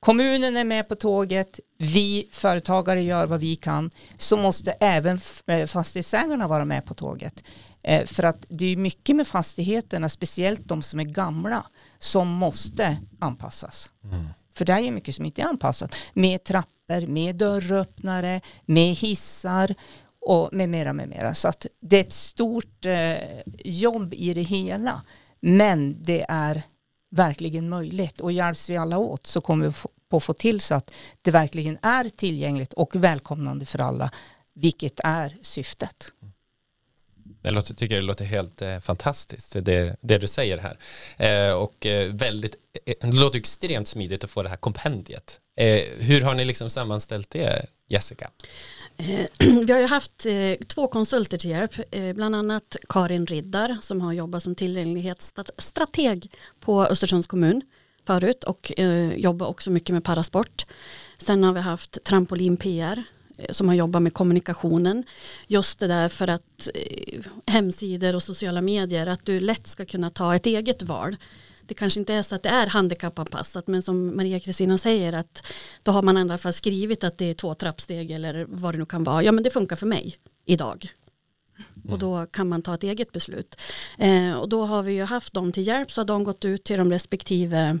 kommunen 0.00 0.56
är 0.56 0.64
med 0.64 0.88
på 0.88 0.94
tåget, 0.94 1.60
vi 1.78 2.28
företagare 2.30 3.02
gör 3.02 3.26
vad 3.26 3.40
vi 3.40 3.56
kan, 3.56 3.90
så 4.18 4.36
måste 4.36 4.72
även 4.72 5.20
eh, 5.46 5.66
fastighetsägarna 5.66 6.48
vara 6.48 6.64
med 6.64 6.84
på 6.84 6.94
tåget. 6.94 7.42
Eh, 7.82 8.04
för 8.04 8.22
att 8.22 8.46
det 8.48 8.72
är 8.72 8.76
mycket 8.76 9.16
med 9.16 9.26
fastigheterna, 9.26 10.08
speciellt 10.08 10.68
de 10.68 10.82
som 10.82 11.00
är 11.00 11.04
gamla, 11.04 11.66
som 11.98 12.28
måste 12.28 12.96
anpassas. 13.18 13.90
Mm. 14.04 14.26
För 14.54 14.64
det 14.64 14.72
är 14.72 14.90
mycket 14.90 15.14
som 15.14 15.24
inte 15.24 15.42
är 15.42 15.46
anpassat. 15.46 15.94
Med 16.12 16.44
trappor, 16.44 17.06
med 17.06 17.36
dörröppnare, 17.36 18.40
med 18.66 18.94
hissar 18.94 19.74
och 20.20 20.48
med 20.52 20.68
mera, 20.68 20.92
med 20.92 21.08
mera. 21.08 21.34
Så 21.34 21.48
att 21.48 21.66
det 21.80 21.96
är 21.96 22.00
ett 22.00 22.12
stort 22.12 22.86
eh, 22.86 23.14
jobb 23.64 24.14
i 24.14 24.34
det 24.34 24.42
hela. 24.42 25.02
Men 25.40 26.02
det 26.02 26.26
är 26.28 26.62
verkligen 27.10 27.68
möjligt 27.68 28.20
och 28.20 28.32
hjälps 28.32 28.70
vi 28.70 28.76
alla 28.76 28.98
åt 28.98 29.26
så 29.26 29.40
kommer 29.40 29.66
vi 29.66 29.72
få, 29.72 29.88
på 30.08 30.20
få 30.20 30.32
till 30.32 30.60
så 30.60 30.74
att 30.74 30.90
det 31.22 31.30
verkligen 31.30 31.78
är 31.82 32.08
tillgängligt 32.08 32.72
och 32.72 32.96
välkomnande 32.96 33.66
för 33.66 33.78
alla, 33.78 34.10
vilket 34.54 35.00
är 35.04 35.36
syftet. 35.42 36.12
Jag 37.42 37.54
låter, 37.54 37.74
tycker 37.74 37.94
det 37.94 38.00
låter 38.00 38.24
helt 38.24 38.62
eh, 38.62 38.78
fantastiskt, 38.78 39.52
det, 39.52 39.96
det 40.00 40.18
du 40.18 40.28
säger 40.28 40.58
här. 40.58 40.78
Eh, 41.16 41.52
och 41.52 41.86
eh, 41.86 42.12
väldigt, 42.12 42.54
eh, 42.86 42.94
det 43.00 43.16
låter 43.16 43.38
extremt 43.38 43.88
smidigt 43.88 44.24
att 44.24 44.30
få 44.30 44.42
det 44.42 44.48
här 44.48 44.56
kompendiet. 44.56 45.40
Eh, 45.56 45.82
hur 45.98 46.20
har 46.20 46.34
ni 46.34 46.44
liksom 46.44 46.70
sammanställt 46.70 47.30
det, 47.30 47.66
Jessica? 47.88 48.30
Eh, 48.98 49.26
vi 49.66 49.72
har 49.72 49.80
ju 49.80 49.86
haft 49.86 50.26
eh, 50.26 50.66
två 50.66 50.86
konsulter 50.86 51.38
till 51.38 51.50
hjälp, 51.50 51.74
eh, 51.90 52.12
bland 52.12 52.34
annat 52.34 52.76
Karin 52.88 53.26
Riddar 53.26 53.76
som 53.80 54.00
har 54.00 54.12
jobbat 54.12 54.42
som 54.42 54.54
tillgänglighetsstrateg 54.54 56.30
på 56.60 56.84
Östersunds 56.84 57.26
kommun 57.26 57.62
förut 58.06 58.44
och 58.44 58.72
jobbar 59.14 59.46
också 59.46 59.70
mycket 59.70 59.92
med 59.92 60.04
parasport. 60.04 60.66
Sen 61.18 61.44
har 61.44 61.52
vi 61.52 61.60
haft 61.60 62.04
Trampolin 62.04 62.56
PR 62.56 63.02
som 63.50 63.68
har 63.68 63.74
jobbat 63.74 64.02
med 64.02 64.14
kommunikationen. 64.14 65.04
Just 65.46 65.78
det 65.78 65.86
där 65.86 66.08
för 66.08 66.28
att 66.28 66.68
hemsidor 67.46 68.16
och 68.16 68.22
sociala 68.22 68.60
medier, 68.60 69.06
att 69.06 69.26
du 69.26 69.40
lätt 69.40 69.66
ska 69.66 69.84
kunna 69.84 70.10
ta 70.10 70.34
ett 70.34 70.46
eget 70.46 70.82
val. 70.82 71.16
Det 71.68 71.74
kanske 71.74 72.00
inte 72.00 72.14
är 72.14 72.22
så 72.22 72.34
att 72.34 72.42
det 72.42 72.48
är 72.48 72.66
handikappanpassat 72.66 73.66
men 73.66 73.82
som 73.82 74.16
Maria 74.16 74.40
Kristina 74.40 74.78
säger 74.78 75.12
att 75.12 75.46
då 75.82 75.92
har 75.92 76.02
man 76.02 76.18
i 76.18 76.20
alla 76.20 76.38
fall 76.38 76.52
skrivit 76.52 77.04
att 77.04 77.18
det 77.18 77.24
är 77.24 77.34
två 77.34 77.54
trappsteg 77.54 78.10
eller 78.10 78.46
vad 78.48 78.74
det 78.74 78.78
nu 78.78 78.86
kan 78.86 79.04
vara. 79.04 79.22
Ja 79.22 79.32
men 79.32 79.44
det 79.44 79.50
funkar 79.50 79.76
för 79.76 79.86
mig 79.86 80.16
idag. 80.44 80.92
Och 81.88 81.98
då 81.98 82.26
kan 82.26 82.48
man 82.48 82.62
ta 82.62 82.74
ett 82.74 82.82
eget 82.82 83.12
beslut. 83.12 83.60
Eh, 83.98 84.32
och 84.32 84.48
då 84.48 84.64
har 84.64 84.82
vi 84.82 84.92
ju 84.92 85.04
haft 85.04 85.32
dem 85.32 85.52
till 85.52 85.66
hjälp 85.66 85.92
så 85.92 86.00
har 86.00 86.06
de 86.06 86.24
gått 86.24 86.44
ut 86.44 86.64
till 86.64 86.78
de 86.78 86.90
respektive 86.90 87.78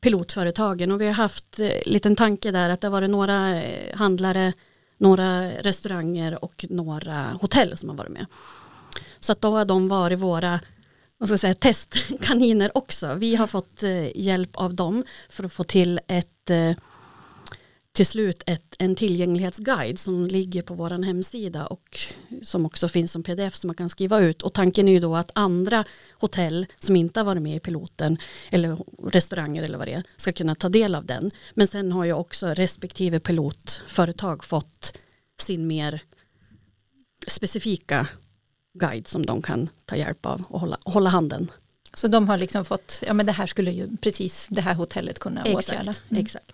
pilotföretagen 0.00 0.92
och 0.92 1.00
vi 1.00 1.06
har 1.06 1.12
haft 1.12 1.60
eh, 1.60 1.70
liten 1.86 2.16
tanke 2.16 2.50
där 2.50 2.70
att 2.70 2.80
det 2.80 2.86
har 2.86 2.92
varit 2.92 3.10
några 3.10 3.62
eh, 3.62 3.96
handlare, 3.96 4.52
några 4.98 5.50
restauranger 5.50 6.44
och 6.44 6.66
några 6.70 7.24
hotell 7.40 7.76
som 7.76 7.88
har 7.88 7.96
varit 7.96 8.12
med. 8.12 8.26
Så 9.20 9.32
att 9.32 9.40
då 9.40 9.50
har 9.50 9.64
de 9.64 9.88
varit 9.88 10.18
våra 10.18 10.60
vad 11.18 11.28
ska 11.28 11.32
jag 11.32 11.40
säga, 11.40 11.54
testkaniner 11.54 12.76
också. 12.76 13.14
Vi 13.14 13.36
har 13.36 13.46
fått 13.46 13.82
eh, 13.82 14.16
hjälp 14.16 14.56
av 14.56 14.74
dem 14.74 15.04
för 15.28 15.44
att 15.44 15.52
få 15.52 15.64
till 15.64 16.00
ett 16.06 16.50
eh, 16.50 16.72
till 17.96 18.06
slut 18.06 18.42
ett, 18.46 18.74
en 18.78 18.96
tillgänglighetsguide 18.96 19.98
som 19.98 20.26
ligger 20.26 20.62
på 20.62 20.74
vår 20.74 21.04
hemsida 21.04 21.66
och 21.66 21.98
som 22.42 22.66
också 22.66 22.88
finns 22.88 23.12
som 23.12 23.22
pdf 23.22 23.54
som 23.54 23.68
man 23.68 23.74
kan 23.74 23.88
skriva 23.88 24.20
ut 24.20 24.42
och 24.42 24.52
tanken 24.52 24.88
är 24.88 24.92
ju 24.92 25.00
då 25.00 25.16
att 25.16 25.30
andra 25.34 25.84
hotell 26.12 26.66
som 26.78 26.96
inte 26.96 27.20
har 27.20 27.24
varit 27.24 27.42
med 27.42 27.56
i 27.56 27.60
piloten 27.60 28.18
eller 28.50 28.78
restauranger 29.10 29.62
eller 29.62 29.78
vad 29.78 29.86
det 29.86 29.92
är 29.92 30.02
ska 30.16 30.32
kunna 30.32 30.54
ta 30.54 30.68
del 30.68 30.94
av 30.94 31.06
den 31.06 31.30
men 31.54 31.66
sen 31.66 31.92
har 31.92 32.04
ju 32.04 32.12
också 32.12 32.46
respektive 32.46 33.20
pilotföretag 33.20 34.44
fått 34.44 34.98
sin 35.38 35.66
mer 35.66 36.02
specifika 37.26 38.08
guide 38.78 39.08
som 39.08 39.26
de 39.26 39.42
kan 39.42 39.68
ta 39.84 39.96
hjälp 39.96 40.26
av 40.26 40.44
och 40.48 40.60
hålla, 40.60 40.78
hålla 40.84 41.10
handen. 41.10 41.50
Så 41.94 42.08
de 42.08 42.28
har 42.28 42.36
liksom 42.36 42.64
fått, 42.64 43.02
ja 43.06 43.12
men 43.12 43.26
det 43.26 43.32
här 43.32 43.46
skulle 43.46 43.70
ju 43.70 43.96
precis 44.00 44.46
det 44.50 44.60
här 44.60 44.74
hotellet 44.74 45.18
kunna 45.18 45.40
åtgärda. 45.40 45.90
Exakt, 45.90 46.02
Mm. 46.10 46.22
exakt. 46.24 46.52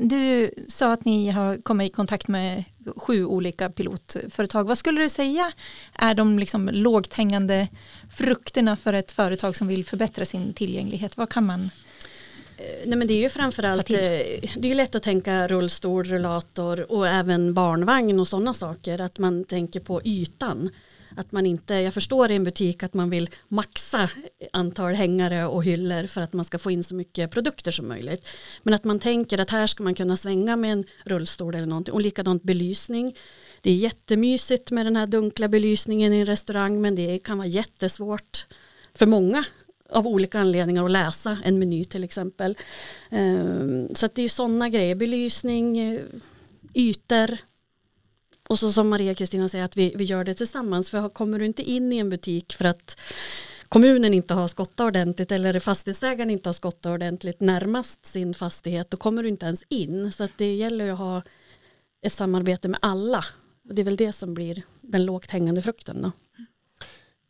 Du 0.00 0.50
sa 0.68 0.92
att 0.92 1.04
ni 1.04 1.30
har 1.30 1.56
kommit 1.56 1.92
i 1.92 1.94
kontakt 1.94 2.28
med 2.28 2.64
sju 2.96 3.24
olika 3.26 3.70
pilotföretag. 3.70 4.64
Vad 4.64 4.78
skulle 4.78 5.00
du 5.00 5.08
säga 5.08 5.52
är 5.92 6.14
de 6.14 6.38
liksom 6.38 6.68
lågt 6.72 7.14
hängande 7.14 7.68
frukterna 8.12 8.76
för 8.76 8.92
ett 8.92 9.12
företag 9.12 9.56
som 9.56 9.66
vill 9.68 9.84
förbättra 9.84 10.24
sin 10.24 10.52
tillgänglighet? 10.52 11.16
Vad 11.16 11.28
kan 11.30 11.46
man? 11.46 11.70
Eh, 12.58 12.64
Nej 12.86 12.98
men 12.98 13.08
det 13.08 13.14
är 13.14 13.20
ju 13.22 13.28
framförallt, 13.28 13.90
eh, 13.90 13.96
det 13.96 14.62
är 14.62 14.66
ju 14.68 14.74
lätt 14.74 14.94
att 14.94 15.02
tänka 15.02 15.48
rullstol, 15.48 16.04
rullator 16.04 16.92
och 16.92 17.08
även 17.08 17.54
barnvagn 17.54 18.20
och 18.20 18.28
sådana 18.28 18.54
saker. 18.54 19.00
Att 19.00 19.18
man 19.18 19.44
tänker 19.44 19.80
på 19.80 20.00
ytan. 20.04 20.70
Att 21.16 21.32
man 21.32 21.46
inte, 21.46 21.74
jag 21.74 21.94
förstår 21.94 22.30
i 22.30 22.34
en 22.34 22.44
butik 22.44 22.82
att 22.82 22.94
man 22.94 23.10
vill 23.10 23.30
maxa 23.48 24.10
antal 24.52 24.94
hängare 24.94 25.46
och 25.46 25.64
hyllor 25.64 26.06
för 26.06 26.20
att 26.20 26.32
man 26.32 26.44
ska 26.44 26.58
få 26.58 26.70
in 26.70 26.84
så 26.84 26.94
mycket 26.94 27.30
produkter 27.30 27.70
som 27.70 27.88
möjligt. 27.88 28.28
Men 28.62 28.74
att 28.74 28.84
man 28.84 28.98
tänker 28.98 29.40
att 29.40 29.50
här 29.50 29.66
ska 29.66 29.84
man 29.84 29.94
kunna 29.94 30.16
svänga 30.16 30.56
med 30.56 30.72
en 30.72 30.84
rullstol 31.04 31.54
eller 31.54 31.66
någonting 31.66 31.94
och 31.94 32.00
likadant 32.00 32.42
belysning. 32.42 33.16
Det 33.60 33.70
är 33.70 33.76
jättemysigt 33.76 34.70
med 34.70 34.86
den 34.86 34.96
här 34.96 35.06
dunkla 35.06 35.48
belysningen 35.48 36.12
i 36.12 36.20
en 36.20 36.26
restaurang 36.26 36.80
men 36.80 36.94
det 36.94 37.18
kan 37.18 37.38
vara 37.38 37.48
jättesvårt 37.48 38.46
för 38.94 39.06
många 39.06 39.44
av 39.90 40.06
olika 40.06 40.40
anledningar 40.40 40.84
att 40.84 40.90
läsa 40.90 41.38
en 41.44 41.58
meny 41.58 41.84
till 41.84 42.04
exempel. 42.04 42.56
Ehm, 43.10 43.88
så 43.94 44.06
att 44.06 44.14
det 44.14 44.22
är 44.22 44.28
sådana 44.28 44.68
grejer, 44.68 44.94
belysning, 44.94 45.78
eh, 45.78 46.00
ytor 46.74 47.38
och 48.48 48.58
så 48.58 48.72
som 48.72 48.88
Maria 48.88 49.14
Kristina 49.14 49.48
säger 49.48 49.64
att 49.64 49.76
vi, 49.76 49.92
vi 49.96 50.04
gör 50.04 50.24
det 50.24 50.34
tillsammans 50.34 50.90
för 50.90 51.08
kommer 51.08 51.38
du 51.38 51.46
inte 51.46 51.62
in 51.62 51.92
i 51.92 51.98
en 51.98 52.10
butik 52.10 52.54
för 52.54 52.64
att 52.64 53.00
kommunen 53.68 54.14
inte 54.14 54.34
har 54.34 54.48
skottat 54.48 54.86
ordentligt 54.86 55.32
eller 55.32 55.60
fastighetsägaren 55.60 56.30
inte 56.30 56.48
har 56.48 56.54
skottat 56.54 56.86
ordentligt 56.86 57.40
närmast 57.40 58.06
sin 58.06 58.34
fastighet 58.34 58.90
då 58.90 58.96
kommer 58.96 59.22
du 59.22 59.28
inte 59.28 59.46
ens 59.46 59.62
in 59.68 60.12
så 60.12 60.24
att 60.24 60.32
det 60.36 60.54
gäller 60.54 60.92
att 60.92 60.98
ha 60.98 61.22
ett 62.02 62.12
samarbete 62.12 62.68
med 62.68 62.78
alla 62.82 63.24
och 63.68 63.74
det 63.74 63.82
är 63.82 63.84
väl 63.84 63.96
det 63.96 64.12
som 64.12 64.34
blir 64.34 64.62
den 64.80 65.04
lågt 65.04 65.30
hängande 65.30 65.62
frukten 65.62 66.02
då. 66.02 66.12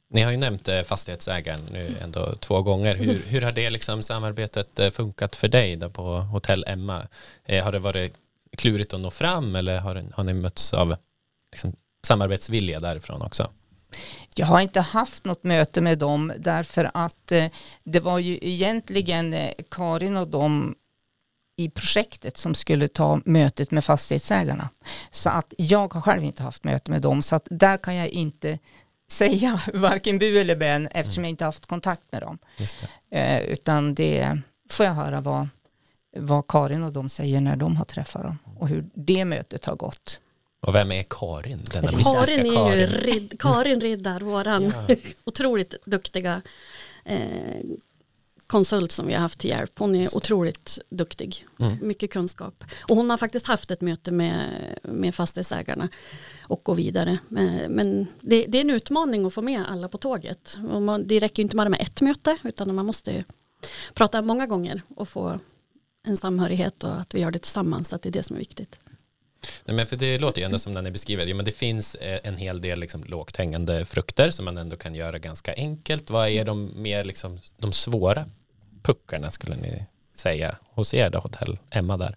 Ni 0.09 0.23
har 0.23 0.31
ju 0.31 0.37
nämnt 0.37 0.69
eh, 0.69 0.83
fastighetsägaren 0.83 1.61
nu 1.73 1.95
ändå 2.03 2.37
två 2.37 2.63
gånger. 2.63 2.95
Hur, 2.95 3.23
hur 3.27 3.41
har 3.41 3.53
det 3.53 3.71
liksom 3.71 4.03
samarbetet 4.03 4.79
eh, 4.79 4.91
funkat 4.91 5.37
för 5.37 5.49
dig 5.49 5.77
då 5.77 5.91
på 5.91 6.17
Hotell 6.19 6.65
Emma? 6.67 7.07
Eh, 7.45 7.65
Har 7.65 7.73
det 7.73 7.79
varit 7.79 8.15
klurigt 8.57 8.95
att 8.95 9.01
nå 9.01 9.11
fram 9.11 9.57
eller 9.57 9.79
har, 9.79 10.05
har 10.15 10.25
ni 10.25 10.35
mötts 10.35 10.73
av 10.73 10.97
liksom, 11.53 11.77
samarbetsvilja 12.07 12.81
därifrån 12.81 13.23
också? 13.23 13.51
Jag 14.35 14.47
har 14.47 14.61
inte 14.61 14.81
haft 14.81 15.25
något 15.25 15.45
möte 15.45 15.81
med 15.81 15.99
dem 15.99 16.33
därför 16.39 16.91
att 16.95 17.33
eh, 17.33 17.47
det 17.85 18.01
var 18.01 18.19
ju 18.19 18.39
egentligen 18.43 19.35
eh, 19.35 19.51
Karin 19.71 20.17
och 20.17 20.29
dem 20.29 20.75
i 21.57 21.71
projektet 21.71 22.37
som 22.37 22.55
skulle 22.55 22.89
ta 22.89 23.21
mötet 23.25 23.71
med 23.71 23.85
fastighetsägarna. 23.85 24.69
Så 25.11 25.31
att 25.31 25.55
jag 25.59 25.95
har 25.95 26.01
själv 26.01 26.25
inte 26.25 26.43
haft 26.43 26.65
möte 26.65 26.91
med 26.91 27.03
dem 27.03 27.23
så 27.23 27.37
att 27.37 27.49
där 27.51 27.79
kan 27.79 27.95
jag 27.95 28.09
inte 28.09 28.59
säga 29.11 29.61
varken 29.75 30.19
bu 30.19 30.39
eller 30.41 30.57
bän 30.57 30.87
eftersom 30.87 31.25
jag 31.25 31.31
inte 31.31 31.45
haft 31.45 31.67
kontakt 31.67 32.03
med 32.13 32.23
dem. 32.23 32.39
Det. 32.59 33.19
Eh, 33.19 33.45
utan 33.45 33.95
det 33.95 34.41
får 34.71 34.87
jag 34.87 34.93
höra 34.93 35.21
vad, 35.21 35.49
vad 36.17 36.47
Karin 36.47 36.83
och 36.83 36.93
de 36.93 37.09
säger 37.09 37.41
när 37.41 37.57
de 37.57 37.77
har 37.77 37.85
träffat 37.85 38.23
dem 38.23 38.39
och 38.59 38.69
hur 38.69 38.85
det 38.95 39.25
mötet 39.25 39.67
har 39.67 39.77
gått. 39.77 40.21
Och 40.61 40.75
vem 40.75 40.93
är 40.93 41.03
Karin? 41.11 41.61
Denna 41.73 41.89
Karin 41.93 42.41
är 42.41 42.45
ju 42.45 42.55
Karin. 42.55 42.87
Rid, 42.89 43.37
Karin 43.41 43.81
Riddar, 43.81 44.21
våran 44.21 44.73
Ja. 44.89 44.97
otroligt 45.25 45.75
duktiga 45.85 46.43
eh, 47.05 47.19
konsult 48.47 48.93
som 48.93 49.07
vi 49.07 49.13
har 49.15 49.21
haft 49.21 49.39
till 49.39 49.51
hjälp. 49.51 49.79
Hon 49.79 49.95
är 49.95 50.17
otroligt 50.17 50.79
duktig, 50.91 51.47
Mm. 51.59 51.79
mycket 51.83 52.11
kunskap. 52.11 52.65
Och 52.89 52.97
hon 52.97 53.11
har 53.11 53.17
faktiskt 53.17 53.47
haft 53.47 53.71
ett 53.71 53.81
möte 53.81 54.11
med, 54.11 54.51
med 54.83 55.15
fastighetsägarna 55.15 55.89
och 56.43 56.61
gå 56.65 56.75
vidare. 56.75 57.19
Men, 57.29 57.73
men 57.73 58.07
det, 58.21 58.45
det 58.49 58.59
är 58.59 58.61
en 58.63 58.71
utmaning 58.71 59.25
att 59.27 59.35
få 59.35 59.43
med 59.43 59.65
alla 59.71 59.89
på 59.89 59.99
tåget. 59.99 60.57
Och 60.73 60.83
man, 60.83 61.07
det 61.07 61.19
räcker 61.19 61.43
inte 61.43 61.57
bara 61.57 61.69
med 61.69 61.81
ett 61.83 62.01
möte 62.01 62.37
utan 62.43 62.75
man 62.75 62.87
måste 62.87 63.11
ju 63.11 63.25
prata 63.95 64.23
många 64.23 64.47
gånger 64.47 64.83
och 64.97 65.09
få 65.09 65.39
en 66.07 66.17
samhörighet 66.17 66.85
och 66.85 67.01
att 67.01 67.15
vi 67.15 67.21
gör 67.21 67.31
det 67.31 67.39
tillsammans, 67.39 67.93
att 67.93 68.03
det 68.03 68.09
är 68.09 68.11
det 68.11 68.23
som 68.23 68.37
är 68.37 68.41
viktigt. 68.41 68.79
Nej, 69.65 69.77
men 69.77 69.87
för 69.87 69.97
det 69.97 70.19
låter 70.19 70.41
ju 70.41 70.45
ändå 70.45 70.59
som 70.59 70.73
när 70.73 70.83
ni 70.83 70.91
beskriver, 70.91 71.27
jo, 71.27 71.37
men 71.37 71.45
det 71.45 71.53
finns 71.53 71.95
eh, 71.95 72.21
en 72.23 72.37
hel 72.37 72.61
del 72.61 72.81
liksom, 72.81 73.05
lågt 73.05 73.37
hängande 73.37 73.85
frukter 73.85 74.31
som 74.31 74.45
man 74.45 74.59
ändå 74.59 74.77
kan 74.77 74.95
göra 74.95 75.19
ganska 75.19 75.55
enkelt. 75.55 76.11
Vad 76.11 76.29
är 76.29 76.45
de 76.45 76.83
mer 76.83 77.05
liksom, 77.05 77.39
de 77.57 77.73
svåra 77.73 78.25
puckarna 78.83 79.31
skulle 79.31 79.57
ni 79.57 79.87
säga 80.15 80.57
hos 80.71 80.95
er 80.95 81.11
då, 81.11 81.19
Hotell 81.19 81.59
Emma 81.71 81.97
där? 81.97 82.17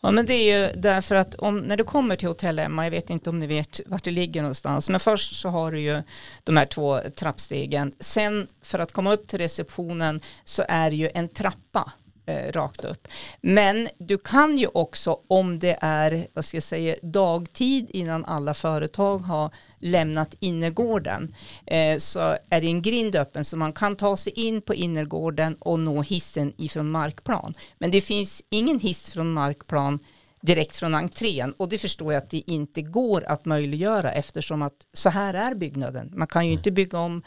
Ja 0.00 0.10
men 0.10 0.26
det 0.26 0.34
är 0.34 0.60
ju 0.60 0.80
därför 0.80 1.14
att 1.14 1.34
om, 1.34 1.58
när 1.58 1.76
du 1.76 1.84
kommer 1.84 2.16
till 2.16 2.28
Hotell 2.28 2.58
Emma, 2.58 2.84
jag 2.84 2.90
vet 2.90 3.10
inte 3.10 3.30
om 3.30 3.38
ni 3.38 3.46
vet 3.46 3.80
vart 3.86 4.04
det 4.04 4.10
ligger 4.10 4.42
någonstans, 4.42 4.90
men 4.90 5.00
först 5.00 5.40
så 5.40 5.48
har 5.48 5.72
du 5.72 5.80
ju 5.80 6.02
de 6.44 6.56
här 6.56 6.66
två 6.66 7.00
trappstegen. 7.16 7.92
Sen 8.00 8.46
för 8.62 8.78
att 8.78 8.92
komma 8.92 9.12
upp 9.12 9.28
till 9.28 9.38
receptionen 9.38 10.20
så 10.44 10.64
är 10.68 10.90
det 10.90 10.96
ju 10.96 11.10
en 11.14 11.28
trappa 11.28 11.92
eh, 12.26 12.52
rakt 12.52 12.84
upp. 12.84 13.08
Men 13.40 13.88
du 13.98 14.18
kan 14.18 14.58
ju 14.58 14.66
också 14.66 15.20
om 15.26 15.58
det 15.58 15.78
är 15.80 16.26
vad 16.32 16.44
ska 16.44 16.56
jag 16.56 16.64
säga, 16.64 16.96
dagtid 17.02 17.90
innan 17.90 18.24
alla 18.24 18.54
företag 18.54 19.18
har 19.18 19.50
lämnat 19.78 20.34
innergården 20.40 21.34
eh, 21.66 21.98
så 21.98 22.36
är 22.48 22.60
det 22.60 22.66
en 22.66 22.82
grind 22.82 23.16
öppen 23.16 23.44
så 23.44 23.56
man 23.56 23.72
kan 23.72 23.96
ta 23.96 24.16
sig 24.16 24.32
in 24.32 24.62
på 24.62 24.74
innergården 24.74 25.56
och 25.58 25.80
nå 25.80 26.02
hissen 26.02 26.52
ifrån 26.56 26.90
markplan. 26.90 27.54
Men 27.78 27.90
det 27.90 28.00
finns 28.00 28.42
ingen 28.50 28.80
hiss 28.80 29.10
från 29.10 29.32
markplan 29.32 29.98
direkt 30.40 30.76
från 30.76 30.94
entrén 30.94 31.52
och 31.52 31.68
det 31.68 31.78
förstår 31.78 32.12
jag 32.12 32.22
att 32.22 32.30
det 32.30 32.50
inte 32.50 32.82
går 32.82 33.24
att 33.24 33.44
möjliggöra 33.44 34.12
eftersom 34.12 34.62
att 34.62 34.86
så 34.92 35.10
här 35.10 35.34
är 35.34 35.54
byggnaden. 35.54 36.12
Man 36.14 36.26
kan 36.26 36.46
ju 36.46 36.52
inte 36.52 36.70
bygga 36.70 36.98
om, 36.98 37.22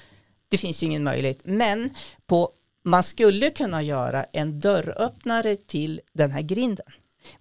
det 0.50 0.58
finns 0.58 0.84
ju 0.84 0.88
ingen 0.88 1.04
möjlighet. 1.04 1.40
Men 1.44 1.90
på, 2.28 2.52
man 2.84 3.04
skulle 3.04 3.50
kunna 3.50 3.82
göra 3.82 4.24
en 4.24 4.60
dörröppnare 4.60 5.56
till 5.56 6.02
den 6.14 6.32
här 6.32 6.42
grinden. 6.42 6.86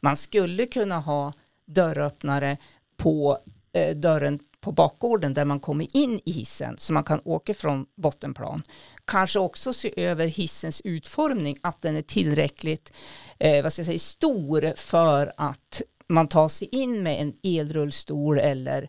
Man 0.01 0.17
skulle 0.17 0.67
kunna 0.67 0.99
ha 0.99 1.33
dörröppnare 1.67 2.57
på 2.97 3.39
eh, 3.73 3.97
dörren 3.97 4.39
på 4.61 4.73
bakgården 4.73 5.35
där 5.35 5.45
man 5.45 5.61
kommer 5.61 5.97
in 5.97 6.21
i 6.25 6.33
hissen 6.33 6.75
så 6.79 6.93
man 6.93 7.05
kan 7.05 7.21
åka 7.25 7.55
från 7.55 7.87
bottenplan. 7.97 8.63
Kanske 9.05 9.39
också 9.39 9.73
se 9.73 9.93
över 9.97 10.27
hissens 10.27 10.81
utformning, 10.81 11.59
att 11.63 11.83
den 11.83 11.97
är 11.97 12.03
tillräckligt 12.03 12.93
eh, 13.39 13.63
vad 13.63 13.73
ska 13.73 13.81
jag 13.81 13.87
säga, 13.87 13.99
stor 13.99 14.73
för 14.77 15.33
att 15.37 15.83
man 16.09 16.29
tar 16.29 16.49
sig 16.49 16.69
in 16.73 17.03
med 17.03 17.21
en 17.21 17.35
elrullstol 17.43 18.39
eller 18.39 18.89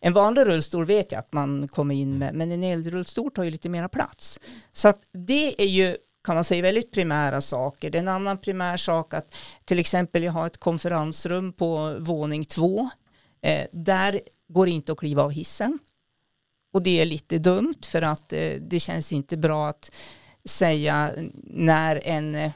en 0.00 0.12
vanlig 0.12 0.46
rullstol 0.46 0.84
vet 0.84 1.12
jag 1.12 1.18
att 1.18 1.32
man 1.32 1.68
kommer 1.68 1.94
in 1.94 2.18
med, 2.18 2.34
men 2.34 2.52
en 2.52 2.64
elrullstol 2.64 3.30
tar 3.30 3.44
ju 3.44 3.50
lite 3.50 3.68
mera 3.68 3.88
plats. 3.88 4.40
Så 4.72 4.88
att 4.88 5.00
det 5.12 5.62
är 5.62 5.66
ju 5.66 5.96
kan 6.24 6.34
man 6.34 6.44
säga 6.44 6.62
väldigt 6.62 6.92
primära 6.92 7.40
saker. 7.40 7.90
Det 7.90 7.98
är 7.98 8.02
en 8.02 8.08
annan 8.08 8.38
primär 8.38 8.76
sak 8.76 9.14
att 9.14 9.34
till 9.64 9.78
exempel 9.78 10.22
jag 10.22 10.32
har 10.32 10.46
ett 10.46 10.58
konferensrum 10.58 11.52
på 11.52 11.96
våning 12.00 12.44
två. 12.44 12.90
Eh, 13.40 13.66
där 13.72 14.20
går 14.48 14.66
det 14.66 14.72
inte 14.72 14.92
att 14.92 14.98
kliva 14.98 15.22
av 15.22 15.30
hissen. 15.30 15.78
Och 16.72 16.82
det 16.82 17.00
är 17.00 17.04
lite 17.04 17.38
dumt 17.38 17.82
för 17.82 18.02
att 18.02 18.32
eh, 18.32 18.52
det 18.60 18.80
känns 18.80 19.12
inte 19.12 19.36
bra 19.36 19.68
att 19.68 19.90
säga 20.44 21.10
när 21.44 22.00
en 22.04 22.34
eh, 22.34 22.52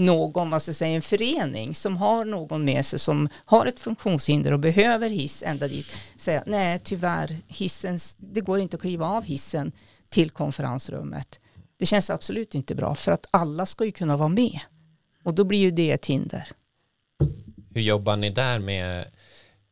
någon, 0.00 0.50
vad 0.50 0.62
ska 0.62 0.68
jag 0.68 0.76
säga, 0.76 0.96
en 0.96 1.02
förening 1.02 1.74
som 1.74 1.96
har 1.96 2.24
någon 2.24 2.64
med 2.64 2.86
sig 2.86 2.98
som 2.98 3.28
har 3.44 3.66
ett 3.66 3.80
funktionshinder 3.80 4.52
och 4.52 4.60
behöver 4.60 5.10
hiss 5.10 5.42
ända 5.46 5.68
dit 5.68 5.86
säga 6.16 6.42
nej 6.46 6.80
tyvärr 6.84 7.36
hissen, 7.46 7.98
det 8.18 8.40
går 8.40 8.60
inte 8.60 8.76
att 8.76 8.80
kliva 8.80 9.06
av 9.06 9.24
hissen 9.24 9.72
till 10.08 10.30
konferensrummet. 10.30 11.40
Det 11.78 11.86
känns 11.86 12.10
absolut 12.10 12.54
inte 12.54 12.74
bra 12.74 12.94
för 12.94 13.12
att 13.12 13.26
alla 13.30 13.66
ska 13.66 13.84
ju 13.84 13.92
kunna 13.92 14.16
vara 14.16 14.28
med 14.28 14.60
och 15.24 15.34
då 15.34 15.44
blir 15.44 15.58
ju 15.58 15.70
det 15.70 15.90
ett 15.90 16.06
hinder. 16.06 16.48
Hur 17.74 17.80
jobbar 17.80 18.16
ni 18.16 18.30
där 18.30 18.58
med 18.58 19.00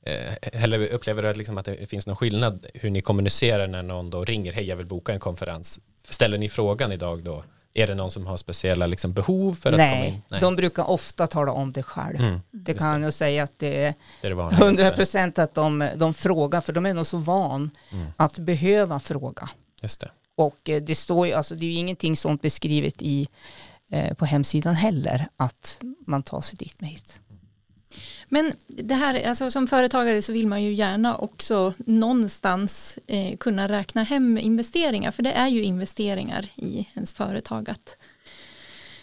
eh, 0.03 0.35
eller 0.43 0.87
upplever 0.87 1.23
du 1.23 1.35
liksom 1.35 1.59
att 1.59 1.65
det 1.65 1.87
finns 1.87 2.07
någon 2.07 2.17
skillnad 2.17 2.67
hur 2.75 2.91
ni 2.91 3.01
kommunicerar 3.01 3.67
när 3.67 3.83
någon 3.83 4.11
då 4.11 4.25
ringer, 4.25 4.53
hej 4.53 4.65
jag 4.65 4.77
vill 4.77 4.87
boka 4.87 5.13
en 5.13 5.21
konferens. 5.21 5.81
Ställer 6.05 6.39
ni 6.39 6.49
frågan 6.49 6.93
idag 6.93 7.23
då? 7.23 7.45
Är 7.79 7.87
det 7.87 7.95
någon 7.95 8.11
som 8.11 8.27
har 8.27 8.37
speciella 8.37 8.87
liksom 8.87 9.13
behov 9.13 9.55
för 9.55 9.73
att 9.73 9.79
Nej, 9.79 9.97
komma 9.97 10.07
in? 10.07 10.23
Nej, 10.29 10.41
de 10.41 10.57
brukar 10.57 10.91
ofta 10.91 11.27
tala 11.27 11.53
om 11.53 11.73
det 11.73 11.83
själv. 11.83 12.21
Mm, 12.21 12.41
det 12.51 12.75
kan 12.75 13.03
jag 13.03 13.15
säga 13.15 13.43
att 13.43 13.59
det 13.59 13.85
är, 13.85 13.95
det 14.23 14.29
är 14.29 14.53
100 14.53 14.91
procent 14.91 15.39
att 15.39 15.55
de, 15.55 15.89
de 15.97 16.15
frågar, 16.15 16.61
för 16.61 16.73
de 16.73 16.87
är 16.87 16.95
nog 16.95 17.07
så 17.07 17.17
van 17.17 17.71
mm. 17.93 18.07
att 18.17 18.39
behöva 18.39 19.01
fråga. 19.01 19.49
Just 19.83 20.01
det. 20.01 20.11
Och 20.35 20.69
eh, 20.69 20.83
det 20.83 20.95
står 20.95 21.27
ju, 21.27 21.33
alltså 21.33 21.55
det 21.55 21.67
är 21.67 21.71
ju 21.71 21.77
ingenting 21.77 22.17
sånt 22.17 22.43
beskrivet 22.43 23.03
i, 23.03 23.29
eh, 23.91 24.15
på 24.15 24.25
hemsidan 24.25 24.75
heller, 24.75 25.29
att 25.37 25.81
man 26.07 26.23
tar 26.23 26.41
sig 26.41 26.57
dit 26.57 26.81
med 26.81 26.91
hit. 26.91 27.21
Men 28.29 28.53
det 28.67 28.95
här, 28.95 29.29
alltså 29.29 29.51
som 29.51 29.67
företagare 29.67 30.23
så 30.23 30.33
vill 30.33 30.47
man 30.47 30.63
ju 30.63 30.73
gärna 30.73 31.17
också 31.17 31.75
någonstans 31.79 32.99
eh, 33.07 33.37
kunna 33.37 33.69
räkna 33.69 34.03
hem 34.03 34.39
investeringar, 34.39 35.11
för 35.11 35.23
det 35.23 35.33
är 35.33 35.49
ju 35.49 35.63
investeringar 35.63 36.47
i 36.55 36.89
ens 36.95 37.15
företag 37.15 37.71
att, 37.71 37.97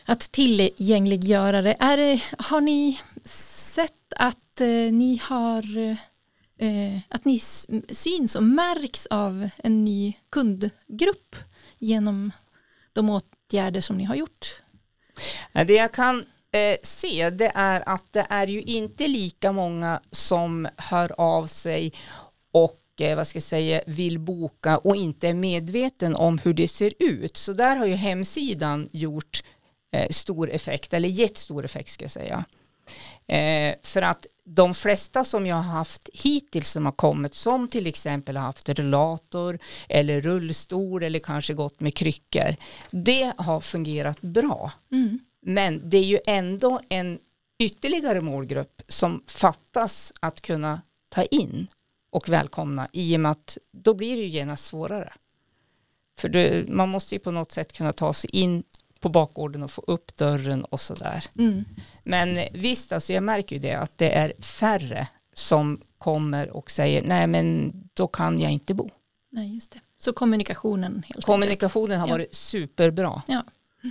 att 0.05 0.31
tillgängliggöra 0.31 1.61
det. 1.61 1.75
Är, 1.79 2.23
har 2.49 2.61
ni 2.61 2.99
sett 3.23 4.13
att 4.15 4.61
eh, 4.61 4.67
ni 4.91 5.21
har 5.23 5.77
eh, 6.57 6.99
att 7.09 7.25
ni 7.25 7.39
syns 7.89 8.35
och 8.35 8.43
märks 8.43 9.05
av 9.05 9.50
en 9.57 9.85
ny 9.85 10.13
kundgrupp 10.29 11.35
genom 11.77 12.31
de 12.93 13.09
åtgärder 13.09 13.81
som 13.81 13.98
ni 13.98 14.03
har 14.03 14.15
gjort? 14.15 14.61
Det 15.53 15.74
jag 15.74 15.91
kan 15.91 16.25
eh, 16.55 16.77
se 16.83 17.29
det 17.29 17.51
är 17.55 17.89
att 17.89 18.13
det 18.13 18.27
är 18.29 18.48
ju 18.48 18.61
inte 18.61 19.07
lika 19.07 19.51
många 19.51 20.01
som 20.11 20.68
hör 20.77 21.11
av 21.18 21.48
sig 21.48 21.94
och 22.51 22.81
eh, 23.00 23.15
vad 23.15 23.27
ska 23.27 23.37
jag 23.37 23.44
säga, 23.44 23.81
vill 23.87 24.20
boka 24.20 24.77
och 24.77 24.96
inte 24.96 25.27
är 25.27 25.33
medveten 25.33 26.15
om 26.15 26.37
hur 26.37 26.53
det 26.53 26.68
ser 26.68 26.94
ut. 27.00 27.37
Så 27.37 27.53
där 27.53 27.75
har 27.75 27.85
ju 27.85 27.94
hemsidan 27.96 28.89
gjort 28.91 29.44
eh, 29.96 30.09
stor 30.09 30.51
effekt, 30.51 30.94
eller 30.94 31.09
gett 31.09 31.37
stor 31.37 31.65
effekt 31.65 31.89
ska 31.89 32.03
jag 32.03 32.11
säga. 32.11 32.46
Eh, 33.27 33.75
för 33.83 34.01
att 34.01 34.25
de 34.44 34.74
flesta 34.74 35.25
som 35.25 35.48
jag 35.48 35.55
har 35.55 35.74
haft 35.74 36.09
hittills 36.13 36.72
som 36.72 36.85
har 36.85 36.91
kommit 36.91 37.35
som 37.35 37.68
till 37.68 37.87
exempel 37.87 38.37
har 38.37 38.44
haft 38.44 38.70
rullator 38.70 39.59
eller 39.89 40.22
rullstol 40.22 41.03
eller 41.03 41.20
kanske 41.20 41.53
gått 41.53 41.79
med 41.79 41.96
kryckor 41.96 42.55
det 42.91 43.33
har 43.37 43.61
fungerat 43.61 44.22
bra. 44.22 44.72
Mm. 44.91 45.20
Men 45.48 45.90
det 45.90 45.98
är 45.98 46.03
ju 46.03 46.20
ändå 46.25 46.81
en 46.90 47.20
ytterligare 47.60 48.22
målgrupp 48.22 48.81
som 48.88 49.24
fattas 49.27 50.14
att 50.20 50.42
kunna 50.42 50.81
ta 51.10 51.24
in 51.24 51.68
och 52.10 52.29
välkomna 52.29 52.88
i 52.94 53.16
och 53.16 53.20
med 53.20 53.31
att 53.31 53.58
då 53.72 53.94
blir 53.94 54.16
det 54.16 54.22
ju 54.22 54.27
genast 54.27 54.66
svårare. 54.66 55.14
För 56.20 56.29
det, 56.29 56.70
man 56.70 56.90
måste 56.90 57.16
ju 57.16 57.20
på 57.20 57.31
något 57.31 57.51
sätt 57.51 57.74
kunna 57.74 57.94
ta 57.94 58.14
sig 58.14 58.29
in 58.29 58.64
på 59.00 59.10
bakgården 59.10 59.64
och 59.64 59.72
få 59.72 59.84
upp 59.88 60.18
dörren 60.18 60.66
och 60.66 60.81
sådär. 60.81 61.24
Mm. 61.38 61.66
Men 62.03 62.40
visst, 62.53 62.92
alltså 62.92 63.14
jag 63.14 63.24
märker 63.24 63.55
ju 63.55 63.62
det 63.62 63.74
att 63.74 63.98
det 63.98 64.10
är 64.12 64.34
färre 64.40 65.08
som 65.34 65.81
kommer 65.98 66.50
och 66.50 66.72
säger 66.72 67.03
nej 67.03 67.27
men 67.27 67.74
då 67.94 68.08
kan 68.08 68.40
jag 68.40 68.51
inte 68.51 68.74
bo. 68.74 68.90
Nej, 69.31 69.53
just 69.53 69.72
det. 69.72 69.79
Så 70.00 70.14
kommunikationen 70.14 71.03
helt 71.08 71.25
Kommunikationen 71.25 71.92
enkelt. 71.92 72.10
har 72.10 72.18
varit 72.18 72.36
superbra. 72.36 73.22
Ja. 73.27 73.44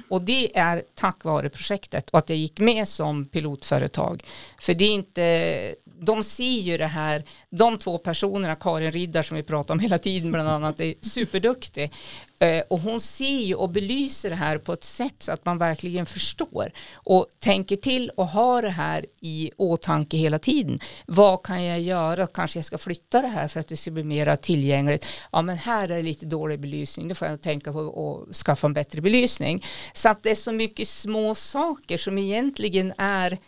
Och 0.08 0.22
det 0.22 0.58
är 0.58 0.82
tack 0.94 1.24
vare 1.24 1.48
projektet 1.48 2.10
och 2.10 2.18
att 2.18 2.28
jag 2.28 2.38
gick 2.38 2.58
med 2.58 2.88
som 2.88 3.24
pilotföretag. 3.24 4.24
För 4.60 4.74
det 4.74 4.84
är 4.84 4.90
inte, 4.92 5.74
de 6.00 6.24
ser 6.24 6.60
ju 6.60 6.78
det 6.78 6.86
här, 6.86 7.22
de 7.50 7.78
två 7.78 7.98
personerna, 7.98 8.54
Karin 8.54 8.92
Riddar 8.92 9.22
som 9.22 9.36
vi 9.36 9.42
pratar 9.42 9.74
om 9.74 9.80
hela 9.80 9.98
tiden 9.98 10.32
bland 10.32 10.48
annat, 10.48 10.80
är 10.80 10.94
superduktig. 11.00 11.90
Eh, 12.38 12.62
och 12.68 12.80
hon 12.80 13.00
ser 13.00 13.40
ju 13.40 13.54
och 13.54 13.68
belyser 13.68 14.30
det 14.30 14.36
här 14.36 14.58
på 14.58 14.72
ett 14.72 14.84
sätt 14.84 15.14
så 15.18 15.32
att 15.32 15.44
man 15.44 15.58
verkligen 15.58 16.06
förstår 16.06 16.72
och 16.94 17.26
tänker 17.38 17.76
till 17.76 18.10
och 18.10 18.28
har 18.28 18.62
det 18.62 18.68
här 18.68 19.06
i 19.20 19.50
åtanke 19.56 20.16
hela 20.16 20.38
tiden. 20.38 20.78
Vad 21.06 21.42
kan 21.42 21.64
jag 21.64 21.80
göra? 21.80 22.26
Kanske 22.26 22.58
jag 22.58 22.64
ska 22.64 22.78
flytta 22.78 23.22
det 23.22 23.28
här 23.28 23.48
för 23.48 23.60
att 23.60 23.68
det 23.68 23.76
ska 23.76 23.90
bli 23.90 24.04
mer 24.04 24.36
tillgängligt. 24.36 25.06
Ja, 25.32 25.42
men 25.42 25.56
här 25.58 25.88
är 25.88 25.96
det 25.96 26.02
lite 26.02 26.26
dålig 26.26 26.60
belysning. 26.60 27.08
Då 27.08 27.14
får 27.14 27.28
jag 27.28 27.40
tänka 27.40 27.72
på 27.72 28.24
att 28.28 28.36
skaffa 28.36 28.66
en 28.66 28.72
bättre 28.72 29.00
belysning. 29.00 29.64
Så 29.92 30.08
att 30.08 30.22
det 30.22 30.30
är 30.30 30.34
så 30.34 30.52
mycket 30.52 30.88
små 30.88 31.34
saker 31.34 31.96
som 31.96 32.18
egentligen 32.18 32.92
är 32.98 33.38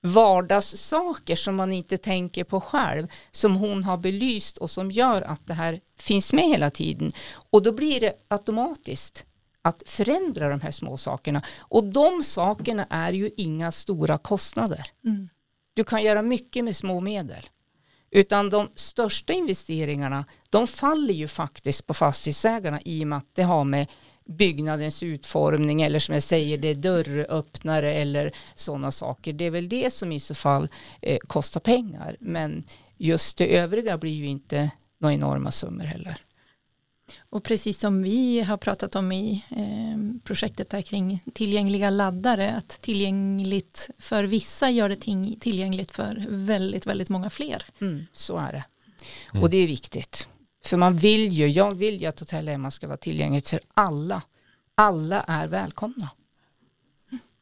vardagssaker 0.00 1.36
som 1.36 1.56
man 1.56 1.72
inte 1.72 1.96
tänker 1.96 2.44
på 2.44 2.60
själv 2.60 3.06
som 3.30 3.56
hon 3.56 3.84
har 3.84 3.96
belyst 3.96 4.58
och 4.58 4.70
som 4.70 4.90
gör 4.90 5.22
att 5.22 5.46
det 5.46 5.54
här 5.54 5.80
finns 5.98 6.32
med 6.32 6.44
hela 6.44 6.70
tiden 6.70 7.10
och 7.50 7.62
då 7.62 7.72
blir 7.72 8.00
det 8.00 8.12
automatiskt 8.28 9.24
att 9.62 9.82
förändra 9.86 10.48
de 10.48 10.60
här 10.60 10.70
små 10.70 10.96
sakerna 10.96 11.42
och 11.58 11.84
de 11.84 12.22
sakerna 12.22 12.86
är 12.90 13.12
ju 13.12 13.30
inga 13.36 13.72
stora 13.72 14.18
kostnader. 14.18 14.90
Mm. 15.04 15.28
Du 15.74 15.84
kan 15.84 16.02
göra 16.02 16.22
mycket 16.22 16.64
med 16.64 16.76
små 16.76 17.00
medel 17.00 17.48
utan 18.10 18.50
de 18.50 18.68
största 18.74 19.32
investeringarna 19.32 20.24
de 20.50 20.66
faller 20.66 21.14
ju 21.14 21.28
faktiskt 21.28 21.86
på 21.86 21.94
fastighetsägarna 21.94 22.80
i 22.84 23.04
och 23.04 23.08
med 23.08 23.18
att 23.18 23.34
det 23.34 23.42
har 23.42 23.64
med 23.64 23.86
byggnadens 24.28 25.02
utformning 25.02 25.82
eller 25.82 25.98
som 25.98 26.14
jag 26.14 26.22
säger 26.22 26.58
det 26.58 26.68
är 26.68 26.74
dörröppnare 26.74 27.94
eller 27.94 28.32
sådana 28.54 28.92
saker. 28.92 29.32
Det 29.32 29.44
är 29.44 29.50
väl 29.50 29.68
det 29.68 29.92
som 29.92 30.12
i 30.12 30.20
så 30.20 30.34
fall 30.34 30.68
eh, 31.02 31.18
kostar 31.18 31.60
pengar 31.60 32.16
men 32.20 32.64
just 32.96 33.36
det 33.36 33.56
övriga 33.56 33.98
blir 33.98 34.12
ju 34.12 34.26
inte 34.26 34.70
några 34.98 35.14
enorma 35.14 35.50
summor 35.50 35.84
heller. 35.84 36.16
Och 37.30 37.44
precis 37.44 37.78
som 37.78 38.02
vi 38.02 38.40
har 38.40 38.56
pratat 38.56 38.96
om 38.96 39.12
i 39.12 39.44
eh, 39.50 40.24
projektet 40.24 40.70
där 40.70 40.82
kring 40.82 41.22
tillgängliga 41.32 41.90
laddare, 41.90 42.52
att 42.52 42.68
tillgängligt 42.68 43.90
för 43.98 44.24
vissa 44.24 44.70
gör 44.70 44.88
det 44.88 44.96
tillgängligt 45.40 45.90
för 45.92 46.26
väldigt, 46.28 46.86
väldigt 46.86 47.08
många 47.08 47.30
fler. 47.30 47.64
Mm, 47.80 48.06
så 48.12 48.36
är 48.36 48.52
det. 48.52 48.64
Mm. 49.32 49.42
Och 49.42 49.50
det 49.50 49.56
är 49.56 49.66
viktigt. 49.66 50.28
För 50.68 50.76
man 50.76 50.96
vill 50.96 51.32
ju, 51.32 51.48
jag 51.48 51.74
vill 51.74 52.00
ju 52.00 52.06
att 52.06 52.20
Hotell 52.20 52.48
Emma 52.48 52.70
ska 52.70 52.86
vara 52.86 52.96
tillgängligt 52.96 53.48
för 53.48 53.60
alla. 53.74 54.22
Alla 54.74 55.22
är 55.22 55.48
välkomna. 55.48 56.10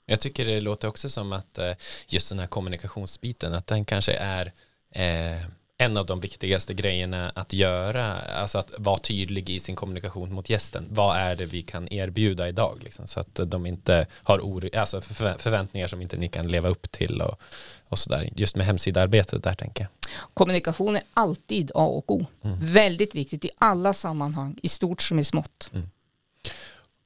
Jag 0.06 0.20
tycker 0.20 0.46
det 0.46 0.60
låter 0.60 0.88
också 0.88 1.10
som 1.10 1.32
att 1.32 1.58
eh, 1.58 1.72
just 2.06 2.28
den 2.28 2.38
här 2.38 2.46
kommunikationsbiten, 2.46 3.54
att 3.54 3.66
den 3.66 3.84
kanske 3.84 4.12
är 4.12 4.52
eh, 4.90 5.42
en 5.78 5.96
av 5.96 6.06
de 6.06 6.20
viktigaste 6.20 6.74
grejerna 6.74 7.32
att 7.34 7.52
göra, 7.52 8.18
alltså 8.18 8.58
att 8.58 8.72
vara 8.78 8.98
tydlig 8.98 9.50
i 9.50 9.60
sin 9.60 9.76
kommunikation 9.76 10.32
mot 10.32 10.50
gästen. 10.50 10.86
Vad 10.90 11.16
är 11.16 11.36
det 11.36 11.46
vi 11.46 11.62
kan 11.62 11.92
erbjuda 11.92 12.48
idag? 12.48 12.78
Liksom, 12.84 13.06
så 13.06 13.20
att 13.20 13.40
de 13.44 13.66
inte 13.66 14.06
har 14.12 14.38
or- 14.38 14.76
alltså 14.76 15.00
förväntningar 15.38 15.86
som 15.86 16.02
inte 16.02 16.16
ni 16.16 16.28
kan 16.28 16.48
leva 16.48 16.68
upp 16.68 16.90
till 16.90 17.20
och, 17.22 17.40
och 17.88 17.98
sådär. 17.98 18.28
Just 18.36 18.56
med 18.56 18.66
hemsidaarbetet 18.66 19.42
där 19.42 19.54
tänker 19.54 19.84
jag. 19.84 20.10
Kommunikation 20.34 20.96
är 20.96 21.02
alltid 21.14 21.70
A 21.74 21.86
och 21.86 22.10
O. 22.10 22.26
Mm. 22.42 22.58
Väldigt 22.60 23.14
viktigt 23.14 23.44
i 23.44 23.50
alla 23.58 23.92
sammanhang, 23.92 24.58
i 24.62 24.68
stort 24.68 25.02
som 25.02 25.18
i 25.18 25.24
smått. 25.24 25.70
Mm. 25.74 25.88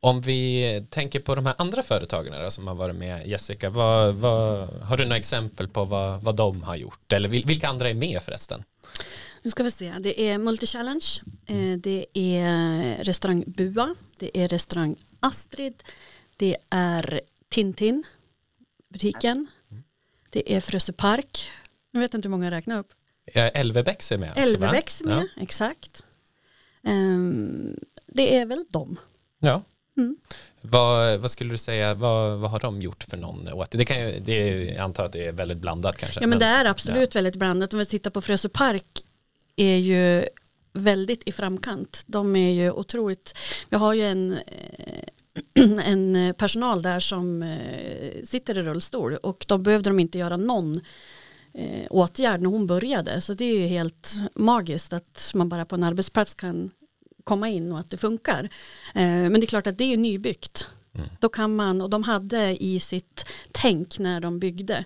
Om 0.03 0.21
vi 0.21 0.85
tänker 0.91 1.21
på 1.21 1.35
de 1.35 1.47
här 1.47 1.55
andra 1.59 1.83
företagen 1.83 2.51
som 2.51 2.67
har 2.67 2.75
varit 2.75 2.97
med 2.97 3.27
Jessica, 3.27 3.71
vad, 3.71 4.15
vad, 4.15 4.69
har 4.69 4.97
du 4.97 5.05
några 5.05 5.17
exempel 5.17 5.69
på 5.69 5.85
vad, 5.85 6.23
vad 6.23 6.37
de 6.37 6.63
har 6.63 6.77
gjort? 6.77 7.13
Eller 7.13 7.29
vilka 7.29 7.69
andra 7.69 7.89
är 7.91 7.95
med 7.95 8.23
förresten? 8.23 8.65
Nu 9.43 9.51
ska 9.51 9.63
vi 9.63 9.71
se, 9.71 9.95
det 10.01 10.21
är 10.21 10.39
Multichallenge, 10.39 11.21
eh, 11.47 11.79
det 11.79 12.07
är 12.13 13.05
restaurang 13.05 13.45
Bua, 13.47 13.95
det 14.19 14.39
är 14.39 14.49
restaurang 14.49 14.97
Astrid, 15.21 15.83
det 16.37 16.57
är 16.71 17.21
Tintin, 17.49 18.05
butiken, 18.89 19.47
det 20.31 20.53
är 20.53 20.61
Frösö 20.61 20.93
Park, 20.93 21.51
nu 21.91 22.01
vet 22.01 22.15
inte 22.15 22.29
hur 22.29 22.31
många 22.31 22.45
jag 22.47 22.53
räknar 22.53 22.79
upp. 22.79 22.93
Älvebäcks 23.35 24.13
är 24.13 24.19
med. 24.19 24.33
Älvebäcks 24.37 25.01
är 25.01 25.05
med, 25.05 25.29
ja. 25.37 25.43
exakt. 25.43 26.03
Um, 26.83 27.77
det 28.07 28.37
är 28.37 28.47
väl 28.47 28.65
dem. 28.71 28.99
Ja. 29.39 29.63
Mm. 30.01 30.17
Vad, 30.61 31.21
vad, 31.21 31.31
skulle 31.31 31.51
du 31.51 31.59
säga, 31.59 31.95
vad, 31.95 32.39
vad, 32.39 32.51
har 32.51 32.61
de 32.61 32.81
gjort 32.81 33.05
för 33.05 33.17
någon 33.17 33.53
åt 33.53 33.71
det? 33.71 33.85
Kan 33.85 34.01
ju, 34.01 34.21
det 34.21 34.65
jag 34.65 34.77
antar 34.77 35.05
att 35.05 35.13
det 35.13 35.27
är 35.27 35.33
väldigt 35.33 35.59
blandat 35.59 35.99
kanske. 35.99 36.21
Ja 36.21 36.27
men, 36.27 36.31
men 36.31 36.39
det 36.39 36.45
är 36.45 36.65
absolut 36.65 37.15
ja. 37.15 37.19
väldigt 37.19 37.37
blandat. 37.37 37.73
Om 37.73 37.79
vi 37.79 37.87
tittar 37.87 38.11
på 38.11 38.21
Frösö 38.21 38.49
Park 38.49 39.05
är 39.57 39.77
ju 39.77 40.25
väldigt 40.73 41.29
i 41.29 41.33
framkant. 41.33 42.03
De 42.07 42.37
är 42.37 42.51
ju 42.51 42.71
otroligt, 42.71 43.39
vi 43.69 43.77
har 43.77 43.95
ju 43.95 44.03
en, 44.03 44.33
eh, 44.33 45.89
en 45.91 46.35
personal 46.35 46.83
där 46.83 47.01
som 47.01 47.43
eh, 47.43 48.23
sitter 48.25 48.59
i 48.59 48.63
rullstol 48.63 49.17
och 49.17 49.45
då 49.49 49.59
behövde 49.59 49.91
de 49.91 49.99
inte 49.99 50.19
göra 50.19 50.37
någon 50.37 50.81
eh, 51.55 51.87
åtgärd 51.91 52.41
när 52.41 52.51
hon 52.51 52.67
började. 52.67 53.21
Så 53.21 53.35
det 53.35 53.45
är 53.45 53.59
ju 53.59 53.67
helt 53.67 54.15
magiskt 54.35 54.93
att 54.93 55.31
man 55.35 55.49
bara 55.49 55.65
på 55.65 55.75
en 55.75 55.83
arbetsplats 55.83 56.35
kan 56.35 56.71
komma 57.31 57.49
in 57.49 57.73
och 57.73 57.79
att 57.79 57.91
det 57.91 57.97
funkar. 57.97 58.45
Eh, 58.95 59.03
men 59.31 59.33
det 59.33 59.45
är 59.45 59.47
klart 59.55 59.67
att 59.67 59.79
det 59.79 59.93
är 59.93 59.97
nybyggt. 59.97 60.69
Mm. 60.95 61.09
Då 61.21 61.29
kan 61.29 61.57
man, 61.57 61.81
och 61.81 61.91
de 61.91 62.03
hade 62.03 62.63
i 62.63 62.81
sitt 62.81 63.25
tänk 63.53 63.99
när 63.99 64.21
de 64.21 64.39
byggde 64.39 64.85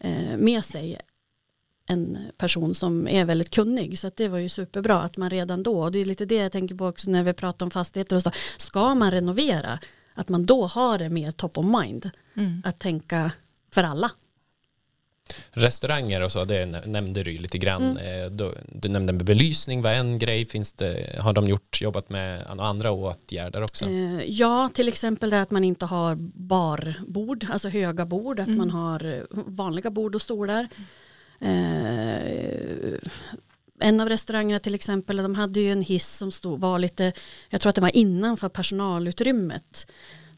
eh, 0.00 0.36
med 0.36 0.64
sig 0.64 1.00
en 1.86 2.18
person 2.36 2.74
som 2.74 3.08
är 3.08 3.24
väldigt 3.24 3.50
kunnig. 3.50 3.98
Så 3.98 4.10
det 4.16 4.28
var 4.28 4.38
ju 4.38 4.48
superbra 4.48 5.02
att 5.02 5.16
man 5.16 5.30
redan 5.30 5.62
då, 5.62 5.82
och 5.82 5.92
det 5.92 5.98
är 5.98 6.04
lite 6.04 6.24
det 6.24 6.34
jag 6.34 6.52
tänker 6.52 6.74
på 6.74 6.86
också 6.86 7.10
när 7.10 7.24
vi 7.24 7.32
pratar 7.32 7.66
om 7.66 7.70
fastigheter 7.70 8.16
och 8.16 8.22
så, 8.22 8.30
ska 8.58 8.94
man 8.94 9.10
renovera, 9.10 9.78
att 10.14 10.28
man 10.28 10.46
då 10.46 10.66
har 10.66 10.98
det 10.98 11.08
mer 11.08 11.30
top 11.30 11.58
of 11.58 11.66
mind. 11.82 12.10
Mm. 12.36 12.62
Att 12.64 12.78
tänka 12.78 13.32
för 13.72 13.82
alla. 13.82 14.10
Restauranger 15.52 16.20
och 16.20 16.32
så, 16.32 16.44
det 16.44 16.66
nämnde 16.66 17.22
du 17.22 17.38
lite 17.38 17.58
grann. 17.58 17.98
Mm. 17.98 18.22
Eh, 18.24 18.30
du, 18.72 18.88
nämnde 18.88 19.12
med 19.12 19.24
belysning 19.24 19.82
var 19.82 19.90
en 19.90 20.18
grej. 20.18 20.44
Finns 20.44 20.72
det, 20.72 21.18
har 21.20 21.32
de 21.32 21.48
gjort, 21.48 21.80
jobbat 21.80 22.10
med 22.10 22.46
andra 22.46 22.90
åtgärder 22.90 23.62
också? 23.62 23.84
Eh, 23.84 24.24
ja, 24.24 24.70
till 24.74 24.88
exempel 24.88 25.30
det 25.30 25.40
att 25.40 25.50
man 25.50 25.64
inte 25.64 25.86
har 25.86 26.14
barbord, 26.34 27.46
alltså 27.50 27.68
höga 27.68 28.06
bord, 28.06 28.40
att 28.40 28.46
mm. 28.46 28.58
man 28.58 28.70
har 28.70 29.26
vanliga 29.30 29.90
bord 29.90 30.14
och 30.14 30.22
stolar. 30.22 30.68
Eh, 31.40 32.98
en 33.80 34.00
av 34.00 34.08
restaurangerna 34.08 34.60
till 34.60 34.74
exempel, 34.74 35.16
de 35.16 35.34
hade 35.34 35.60
ju 35.60 35.72
en 35.72 35.82
hiss 35.82 36.16
som 36.16 36.32
stod, 36.32 36.60
var 36.60 36.78
lite, 36.78 37.12
jag 37.48 37.60
tror 37.60 37.70
att 37.70 37.74
det 37.74 37.80
var 37.80 37.96
innanför 37.96 38.48
personalutrymmet. 38.48 39.86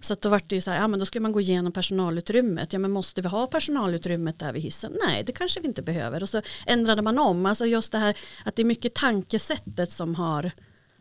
Så 0.01 0.13
att 0.13 0.21
då 0.21 0.29
var 0.29 0.43
det 0.47 0.55
ju 0.55 0.61
så 0.61 0.71
här, 0.71 0.81
ja 0.81 0.89
men 0.89 1.01
då 1.01 1.07
ska 1.07 1.21
man 1.21 1.33
gå 1.33 1.41
igenom 1.41 1.73
personalutrymmet. 1.73 2.73
Ja 2.73 2.79
men 2.79 2.91
måste 2.91 3.23
vi 3.23 3.29
ha 3.29 3.47
personalutrymmet 3.47 4.39
där 4.39 4.53
vid 4.53 4.63
hissen? 4.63 4.97
Nej, 5.07 5.25
det 5.25 5.33
kanske 5.33 5.61
vi 5.61 5.69
inte 5.69 5.83
behöver. 5.83 6.23
Och 6.23 6.29
så 6.29 6.43
ändrade 6.67 7.03
man 7.03 7.19
om, 7.19 7.47
alltså 7.47 7.67
just 7.67 7.93
det 7.93 7.99
här 7.99 8.17
att 8.45 8.57
det 8.57 8.63
är 8.63 8.65
mycket 8.65 8.95
tankesättet 8.95 9.91
som 9.91 10.15
har 10.15 10.51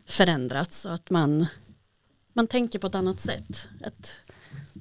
förändrats 0.06 0.84
och 0.84 0.94
att 0.94 1.10
man, 1.10 1.46
man 2.32 2.46
tänker 2.46 2.78
på 2.78 2.86
ett 2.86 2.94
annat 2.94 3.20
sätt. 3.20 3.68
Att 3.84 4.22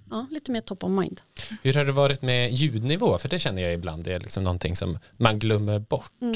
ja, 0.10 0.28
lite 0.32 0.52
mer 0.52 0.62
top 0.62 0.84
of 0.84 0.90
mind. 0.90 1.22
Hur 1.64 1.74
har 1.74 1.86
det 1.86 1.92
varit 1.92 2.22
med 2.22 2.54
ljudnivå? 2.54 3.18
För 3.18 3.30
det 3.30 3.40
känner 3.40 3.62
jag 3.62 3.74
ibland 3.74 4.04
det 4.04 4.14
är 4.14 4.20
liksom 4.20 4.44
någonting 4.44 4.76
som 4.76 5.00
man 5.18 5.40
glömmer 5.40 5.80
bort. 5.80 6.12
Mm. 6.22 6.36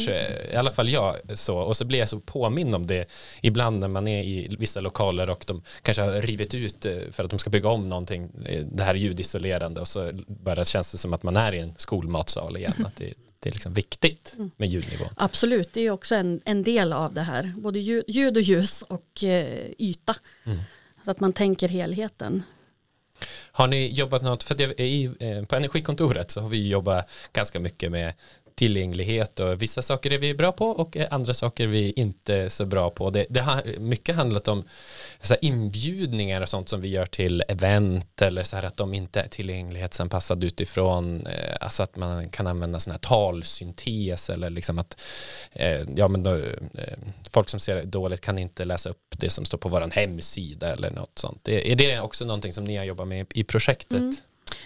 I 0.52 0.56
alla 0.56 0.72
fall 0.72 0.90
jag 0.90 1.16
så. 1.34 1.58
Och 1.58 1.78
så 1.78 1.86
blir 1.86 2.00
jag 2.00 2.10
så 2.10 2.20
påminn 2.20 2.74
om 2.74 2.88
det 2.88 3.06
ibland 3.42 3.80
när 3.80 3.88
man 3.88 4.08
är 4.08 4.24
i 4.24 4.56
vissa 4.60 4.82
lokaler 4.82 5.30
och 5.30 5.44
de 5.48 5.62
kanske 5.82 6.02
har 6.02 6.22
rivit 6.22 6.54
ut 6.54 6.86
eh, 6.86 6.98
för 7.12 7.24
att 7.24 7.30
de 7.30 7.40
ska 7.40 7.50
bygga 7.50 7.70
om 7.70 7.90
någonting. 7.90 8.30
Eh, 8.46 8.66
det 8.66 8.84
här 8.84 8.96
ljudisolerande 8.96 9.82
och 9.82 9.88
så 9.88 10.12
bara 10.28 10.66
känns 10.66 10.92
det 10.92 10.98
som 10.98 11.14
att 11.14 11.24
man 11.24 11.38
är 11.38 11.54
i 11.54 11.60
en 11.60 11.74
skolmatsal 11.78 12.58
igen. 12.58 12.86
Att 12.86 12.96
det, 12.96 13.14
det 13.40 13.50
är 13.50 13.54
liksom 13.54 13.74
viktigt 13.74 14.34
mm. 14.36 14.52
med 14.58 14.70
ljudnivå. 14.70 15.06
Absolut, 15.16 15.74
det 15.74 15.82
är 15.82 15.92
också 15.92 16.16
en, 16.16 16.42
en 16.46 16.64
del 16.64 16.94
av 16.94 17.14
det 17.14 17.22
här. 17.22 17.54
Både 17.58 17.80
ljud, 17.80 18.04
ljud 18.08 18.38
och 18.38 18.44
ljus 18.44 18.82
och 18.82 19.24
eh, 19.24 19.66
yta. 19.78 20.16
Mm. 20.44 20.60
Så 21.06 21.12
att 21.12 21.20
man 21.20 21.34
tänker 21.34 21.68
helheten. 21.68 22.44
Har 23.52 23.68
ni 23.68 23.88
jobbat 23.88 24.22
något, 24.22 24.44
för 24.44 24.56
det, 24.56 24.80
i, 24.80 25.04
eh, 25.20 25.46
på 25.46 25.56
energikontoret 25.56 26.32
så 26.32 26.42
har 26.42 26.50
vi 26.50 26.68
jobbat 26.68 27.10
ganska 27.34 27.60
mycket 27.60 27.92
med 27.92 28.14
tillgänglighet 28.56 29.40
och 29.40 29.62
vissa 29.62 29.82
saker 29.82 30.14
är 30.14 30.18
vi 30.18 30.34
bra 30.34 30.52
på 30.52 30.68
och 30.68 30.98
andra 30.98 31.34
saker 31.34 31.64
är 31.64 31.68
vi 31.68 31.92
inte 31.92 32.50
så 32.50 32.66
bra 32.66 32.90
på. 32.90 33.10
Det, 33.10 33.26
det 33.30 33.40
har 33.40 33.80
mycket 33.80 34.16
handlat 34.16 34.48
om 34.48 34.64
så 35.22 35.36
inbjudningar 35.42 36.42
och 36.42 36.50
sånt 36.50 36.70
som 36.70 36.82
vi 36.82 36.90
gör 36.90 37.06
till 37.06 37.44
event 37.48 38.22
eller 38.22 38.44
så 38.44 38.56
här 38.56 38.64
att 38.64 38.78
de 38.78 38.94
inte 38.94 39.22
är 39.22 39.28
tillgänglighetsanpassade 39.28 40.48
utifrån 40.48 41.28
eh, 41.28 41.56
alltså 41.62 41.84
att 41.84 41.96
man 41.96 42.30
kan 42.30 42.48
använda 42.48 42.80
sån 42.80 42.92
här 42.92 43.00
talsyntes 43.00 44.30
eller 44.30 44.50
liksom 44.50 44.80
att 44.80 45.02
eh, 45.52 45.82
ja 45.96 46.08
men 46.08 46.24
då, 46.24 46.36
eh, 46.36 46.98
folk 47.32 47.50
som 47.50 47.60
ser 47.60 47.84
dåligt 47.84 48.22
kan 48.22 48.38
inte 48.38 48.66
läsa 48.66 48.90
upp 48.90 49.16
det 49.18 49.30
som 49.30 49.46
står 49.46 49.58
på 49.58 49.70
våran 49.70 49.92
hemsida 49.92 50.72
eller 50.72 50.92
något 50.92 51.20
sånt. 51.20 51.48
Är 51.48 51.76
det 51.76 52.00
också 52.00 52.26
någonting 52.26 52.54
som 52.54 52.64
ni 52.64 52.78
har 52.78 52.84
jobbat 52.86 53.08
med 53.08 53.26
i 53.34 53.44
projektet? 53.44 54.00
Mm. 54.00 54.16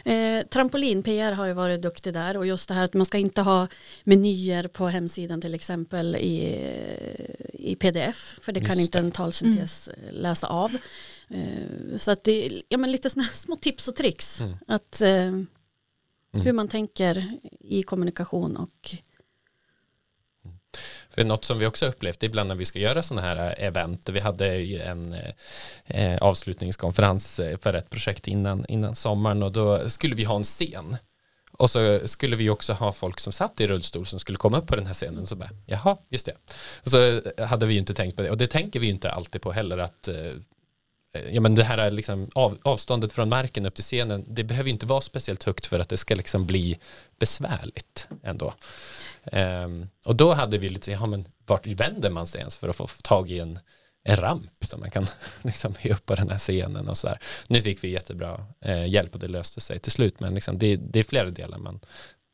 Eh, 0.05 0.45
Trampolin-PR 0.49 1.31
har 1.31 1.45
ju 1.45 1.53
varit 1.53 1.81
duktig 1.81 2.13
där 2.13 2.37
och 2.37 2.47
just 2.47 2.67
det 2.67 2.73
här 2.73 2.85
att 2.85 2.93
man 2.93 3.05
ska 3.05 3.17
inte 3.17 3.41
ha 3.41 3.67
menyer 4.03 4.67
på 4.67 4.87
hemsidan 4.87 5.41
till 5.41 5.55
exempel 5.55 6.15
i, 6.15 6.57
i 7.53 7.75
pdf 7.75 8.39
för 8.41 8.51
det 8.51 8.59
just 8.59 8.71
kan 8.71 8.79
inte 8.79 8.99
det. 8.99 9.05
en 9.05 9.11
talsyntes 9.11 9.89
mm. 9.89 10.15
läsa 10.15 10.47
av. 10.47 10.77
Eh, 11.29 11.97
så 11.97 12.11
att 12.11 12.23
det 12.23 12.61
ja, 12.69 12.77
men 12.77 12.91
lite 12.91 13.09
sådana 13.09 13.29
små 13.29 13.55
tips 13.55 13.87
och 13.87 13.95
tricks 13.95 14.41
mm. 14.41 14.55
att 14.67 15.01
eh, 15.01 15.11
mm. 15.11 15.47
hur 16.31 16.53
man 16.53 16.67
tänker 16.67 17.33
i 17.59 17.83
kommunikation 17.83 18.57
och 18.57 18.95
för 21.09 21.23
något 21.23 21.45
som 21.45 21.59
vi 21.59 21.65
också 21.65 21.85
upplevt 21.85 22.23
ibland 22.23 22.47
när 22.47 22.55
vi 22.55 22.65
ska 22.65 22.79
göra 22.79 23.01
sådana 23.01 23.27
här 23.27 23.55
eh, 23.57 23.67
event, 23.67 24.09
vi 24.09 24.19
hade 24.19 24.57
ju 24.57 24.79
en 24.79 25.13
eh, 25.13 25.31
eh 25.87 26.17
avslutningskonferens 26.21 27.39
eh, 27.39 27.57
för 27.57 27.73
ett 27.73 27.89
projekt 27.89 28.27
innan, 28.27 28.65
innan 28.69 28.95
sommaren 28.95 29.43
och 29.43 29.51
då 29.51 29.89
skulle 29.89 30.15
vi 30.15 30.23
ha 30.23 30.35
en 30.35 30.43
scen. 30.43 30.97
Och 31.51 31.69
så 31.69 32.07
skulle 32.07 32.35
vi 32.35 32.49
också 32.49 32.73
ha 32.73 32.93
folk 32.93 33.19
som 33.19 33.33
satt 33.33 33.61
i 33.61 33.67
rullstol 33.67 34.05
som 34.05 34.19
skulle 34.19 34.37
komma 34.37 34.57
upp 34.57 34.67
på 34.67 34.75
den 34.75 34.85
här 34.85 34.93
scenen. 34.93 35.27
Så 35.27 35.35
bara, 35.35 35.49
jaha, 35.65 35.97
just 36.09 36.25
det. 36.25 36.33
Och 36.83 36.91
så 36.91 37.21
hade 37.45 37.65
vi 37.65 37.73
ju 37.73 37.79
inte 37.79 37.93
tänkt 37.93 38.15
på 38.15 38.21
det. 38.21 38.29
Och 38.29 38.37
det 38.37 38.47
tänker 38.47 38.79
vi 38.79 38.85
ju 38.85 38.91
inte 38.91 39.11
alltid 39.11 39.41
på 39.41 39.51
heller 39.51 39.77
att 39.77 40.09
Eh, 41.17 41.35
ja, 41.35 41.41
men 41.41 41.55
det 41.55 41.63
här 41.63 41.91
liksom 41.91 42.29
av, 42.35 42.57
avståndet 42.61 43.13
från 43.13 43.29
marken 43.29 43.65
upp 43.65 43.75
till 43.75 43.83
scenen, 43.83 44.25
det 44.27 44.43
behöver 44.43 44.69
inte 44.69 44.85
vara 44.85 45.01
speciellt 45.01 45.43
högt 45.43 45.65
för 45.65 45.79
att 45.79 45.89
det 45.89 45.97
ska 45.97 46.15
liksom 46.15 46.45
bli 46.45 46.79
besvärligt 47.19 48.07
ändå. 48.23 48.53
Um, 49.31 49.89
och 50.05 50.15
då 50.15 50.33
hade 50.33 50.57
vi 50.57 50.69
lite, 50.69 50.91
ja 50.91 51.05
men 51.05 51.25
vart 51.45 51.67
vänder 51.67 52.09
man 52.09 52.27
sig 52.27 52.39
ens 52.39 52.57
för 52.57 52.69
att 52.69 52.75
få 52.75 52.87
tag 52.87 53.31
i 53.31 53.39
en, 53.39 53.59
en 54.03 54.17
ramp 54.17 54.65
som 54.65 54.79
man 54.79 54.91
kan 54.91 55.07
liksom 55.41 55.73
upp 55.83 56.05
på 56.05 56.15
den 56.15 56.29
här 56.29 56.37
scenen 56.37 56.87
och 56.89 56.97
så 56.97 57.07
där. 57.07 57.19
Nu 57.47 57.61
fick 57.61 57.83
vi 57.83 57.89
jättebra 57.89 58.45
eh, 58.61 58.87
hjälp 58.87 59.13
och 59.13 59.19
det 59.19 59.27
löste 59.27 59.61
sig 59.61 59.79
till 59.79 59.91
slut 59.91 60.19
men 60.19 60.33
liksom 60.33 60.57
det, 60.57 60.75
det 60.75 60.99
är 60.99 61.03
flera 61.03 61.29
delar 61.29 61.57
man, 61.57 61.79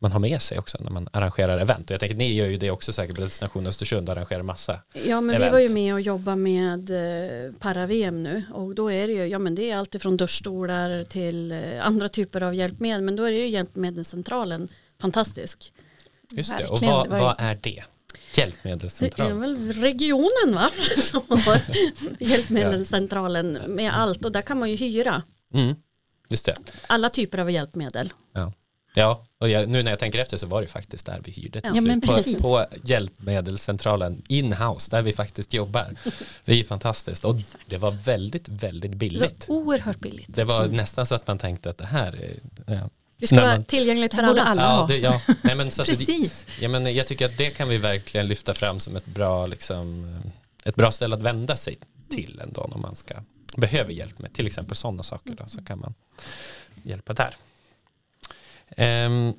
man 0.03 0.11
har 0.11 0.19
med 0.19 0.41
sig 0.41 0.59
också 0.59 0.77
när 0.81 0.91
man 0.91 1.07
arrangerar 1.11 1.57
event. 1.57 1.89
Och 1.89 1.93
jag 1.93 1.99
tänker 1.99 2.15
ni 2.15 2.33
gör 2.33 2.47
ju 2.47 2.57
det 2.57 2.71
också 2.71 2.93
säkert 2.93 3.15
Destination 3.17 3.67
Östersund 3.67 4.09
arrangerar 4.09 4.41
massa 4.41 4.79
Ja 4.93 5.21
men 5.21 5.35
event. 5.35 5.49
vi 5.49 5.51
var 5.51 5.59
ju 5.59 5.69
med 5.69 5.93
och 5.93 6.01
jobbade 6.01 6.37
med 6.37 6.89
eh, 6.89 7.51
para-VM 7.59 8.23
nu 8.23 8.43
och 8.53 8.75
då 8.75 8.91
är 8.91 9.07
det 9.07 9.13
ju, 9.13 9.25
ja 9.25 9.39
men 9.39 9.55
det 9.55 9.71
är 9.71 9.77
alltid 9.77 10.01
från 10.01 10.17
duschstolar 10.17 11.03
till 11.03 11.51
eh, 11.51 11.87
andra 11.87 12.09
typer 12.09 12.43
av 12.43 12.55
hjälpmedel 12.55 13.01
men 13.01 13.15
då 13.15 13.23
är 13.23 13.31
det 13.31 13.37
ju 13.37 13.47
hjälpmedelscentralen 13.47 14.67
fantastisk. 15.01 15.71
Just 16.31 16.57
det, 16.57 16.65
och 16.65 16.81
vad, 16.81 17.07
vad 17.07 17.35
är 17.37 17.59
det? 17.61 17.83
Hjälpmedelscentralen. 18.33 19.39
Det 19.39 19.45
är 19.47 19.49
väl 19.49 19.73
regionen 19.73 20.55
va? 20.55 20.69
Som 21.01 21.21
har 21.29 21.59
hjälpmedelscentralen 22.19 23.59
med 23.67 23.93
allt 23.93 24.25
och 24.25 24.31
där 24.31 24.41
kan 24.41 24.59
man 24.59 24.69
ju 24.69 24.75
hyra. 24.75 25.23
Mm. 25.53 25.75
Just 26.29 26.45
det. 26.45 26.55
Alla 26.87 27.09
typer 27.09 27.37
av 27.37 27.51
hjälpmedel. 27.51 28.13
Ja, 28.33 28.53
ja 28.93 29.25
och 29.43 29.49
jag, 29.49 29.69
nu 29.69 29.83
när 29.83 29.91
jag 29.91 29.99
tänker 29.99 30.19
efter 30.19 30.37
så 30.37 30.47
var 30.47 30.61
det 30.61 30.67
faktiskt 30.67 31.05
där 31.05 31.19
vi 31.23 31.31
hyrde 31.31 31.61
till 31.61 31.71
Ja, 31.75 31.81
men 31.81 32.01
slut. 32.23 32.37
På, 32.41 32.41
på 32.41 32.65
hjälpmedelscentralen 32.83 34.21
in-house 34.27 34.91
där 34.91 35.01
vi 35.01 35.13
faktiskt 35.13 35.53
jobbar. 35.53 35.95
Det 36.45 36.59
är 36.59 36.63
fantastiskt 36.63 37.25
och 37.25 37.35
det 37.65 37.77
var 37.77 37.91
väldigt, 37.91 38.47
väldigt 38.49 38.81
Det 38.91 38.95
var 38.95 38.99
billigt. 38.99 39.45
oerhört 39.49 39.99
billigt. 39.99 40.25
Det 40.35 40.43
var 40.43 40.67
nästan 40.67 41.05
så 41.05 41.15
att 41.15 41.27
man 41.27 41.37
tänkte 41.37 41.69
att 41.69 41.77
det 41.77 41.85
här 41.85 42.15
är 42.15 42.39
ja. 42.73 42.89
Det 43.17 43.27
ska 43.27 43.35
När 43.35 43.43
vara 43.43 43.55
man- 43.55 43.63
tillgängligt 43.65 44.15
för 44.15 44.23
alla. 44.23 44.41
alla 44.43 44.61
Ja, 44.61 44.67
ha. 44.69 44.87
det, 44.87 44.97
ja. 44.97 45.21
Nej, 45.41 45.55
men 45.55 45.71
så 45.71 45.81
att 45.81 45.87
det, 45.87 45.95
Precis. 45.97 46.47
ja, 46.61 46.69
men 46.69 46.95
jag 46.95 47.07
tycker 47.07 47.25
att 47.25 47.37
det 47.37 47.49
kan 47.49 47.69
vi 47.69 47.77
verkligen 47.77 48.27
lyfta 48.27 48.53
fram 48.53 48.79
som 48.79 48.95
ett 48.95 49.05
bra, 49.05 49.45
liksom, 49.47 50.15
ett 50.63 50.75
bra 50.75 50.91
ställe 50.91 51.15
att 51.15 51.21
vända 51.21 51.57
sig 51.57 51.77
till 52.09 52.39
ändå 52.43 52.61
om 52.61 52.81
man 52.81 52.95
ska 52.95 53.13
behöver 53.57 53.91
hjälp 53.93 54.19
med 54.19 54.33
till 54.33 54.47
exempel 54.47 54.75
sådana 54.77 55.03
saker 55.03 55.35
då, 55.35 55.43
så 55.47 55.61
kan 55.61 55.79
man 55.79 55.93
hjälpa 56.83 57.13
där. 57.13 57.35
Ehm, 58.77 59.33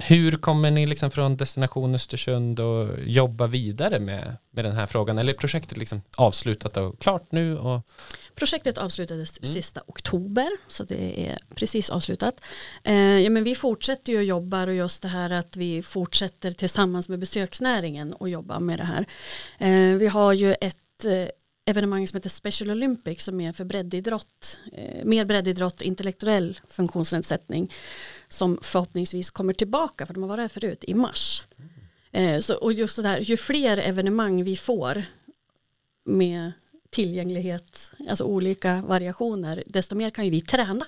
hur 0.00 0.32
kommer 0.32 0.70
ni 0.70 0.86
liksom 0.86 1.10
från 1.10 1.36
destination 1.36 1.94
Östersund 1.94 2.60
och 2.60 2.88
jobba 3.00 3.46
vidare 3.46 3.98
med, 3.98 4.36
med 4.50 4.64
den 4.64 4.76
här 4.76 4.86
frågan? 4.86 5.18
Eller 5.18 5.32
är 5.32 5.36
projektet 5.36 5.76
liksom 5.78 6.02
avslutat 6.16 6.76
och 6.76 6.98
klart 6.98 7.32
nu? 7.32 7.58
Och, 7.58 7.80
Projektet 8.34 8.78
avslutades 8.78 9.38
Mm. 9.42 9.54
sista 9.54 9.80
oktober 9.86 10.48
så 10.68 10.84
det 10.84 11.28
är 11.28 11.38
precis 11.54 11.90
avslutat. 11.90 12.40
Eh, 12.84 12.94
ja, 12.94 13.30
men 13.30 13.44
vi 13.44 13.54
fortsätter 13.54 14.12
ju 14.12 14.18
och 14.18 14.24
jobbar 14.24 14.66
och 14.66 14.74
just 14.74 15.02
det 15.02 15.08
här 15.08 15.30
att 15.30 15.56
vi 15.56 15.82
fortsätter 15.82 16.50
tillsammans 16.52 17.08
med 17.08 17.18
besöksnäringen 17.18 18.12
och 18.12 18.28
jobba 18.28 18.60
med 18.60 18.78
det 18.78 18.84
här. 18.84 19.04
Eh, 19.58 19.96
vi 19.96 20.06
har 20.06 20.32
ju 20.32 20.54
ett 20.60 21.04
eh, 21.04 21.28
evenemang 21.68 22.08
som 22.08 22.16
heter 22.16 22.30
Special 22.30 22.70
Olympics 22.70 23.24
som 23.24 23.40
är 23.40 23.52
för 23.52 23.64
breddidrott, 23.64 24.58
eh, 24.72 25.04
mer 25.04 25.24
breddidrott, 25.24 25.82
intellektuell 25.82 26.60
funktionsnedsättning 26.68 27.72
som 28.28 28.58
förhoppningsvis 28.62 29.30
kommer 29.30 29.52
tillbaka 29.52 30.06
för 30.06 30.14
de 30.14 30.22
har 30.22 30.28
varit 30.28 30.40
här 30.40 30.48
förut 30.48 30.84
i 30.84 30.94
mars. 30.94 31.42
Eh, 32.12 32.38
så, 32.40 32.54
och 32.54 32.72
just 32.72 32.96
det 32.96 33.02
där, 33.02 33.20
ju 33.20 33.36
fler 33.36 33.76
evenemang 33.76 34.44
vi 34.44 34.56
får 34.56 35.02
med 36.04 36.52
tillgänglighet, 36.90 37.92
alltså 38.08 38.24
olika 38.24 38.82
variationer, 38.86 39.62
desto 39.66 39.94
mer 39.94 40.10
kan 40.10 40.24
ju 40.24 40.30
vi 40.30 40.40
träna. 40.40 40.86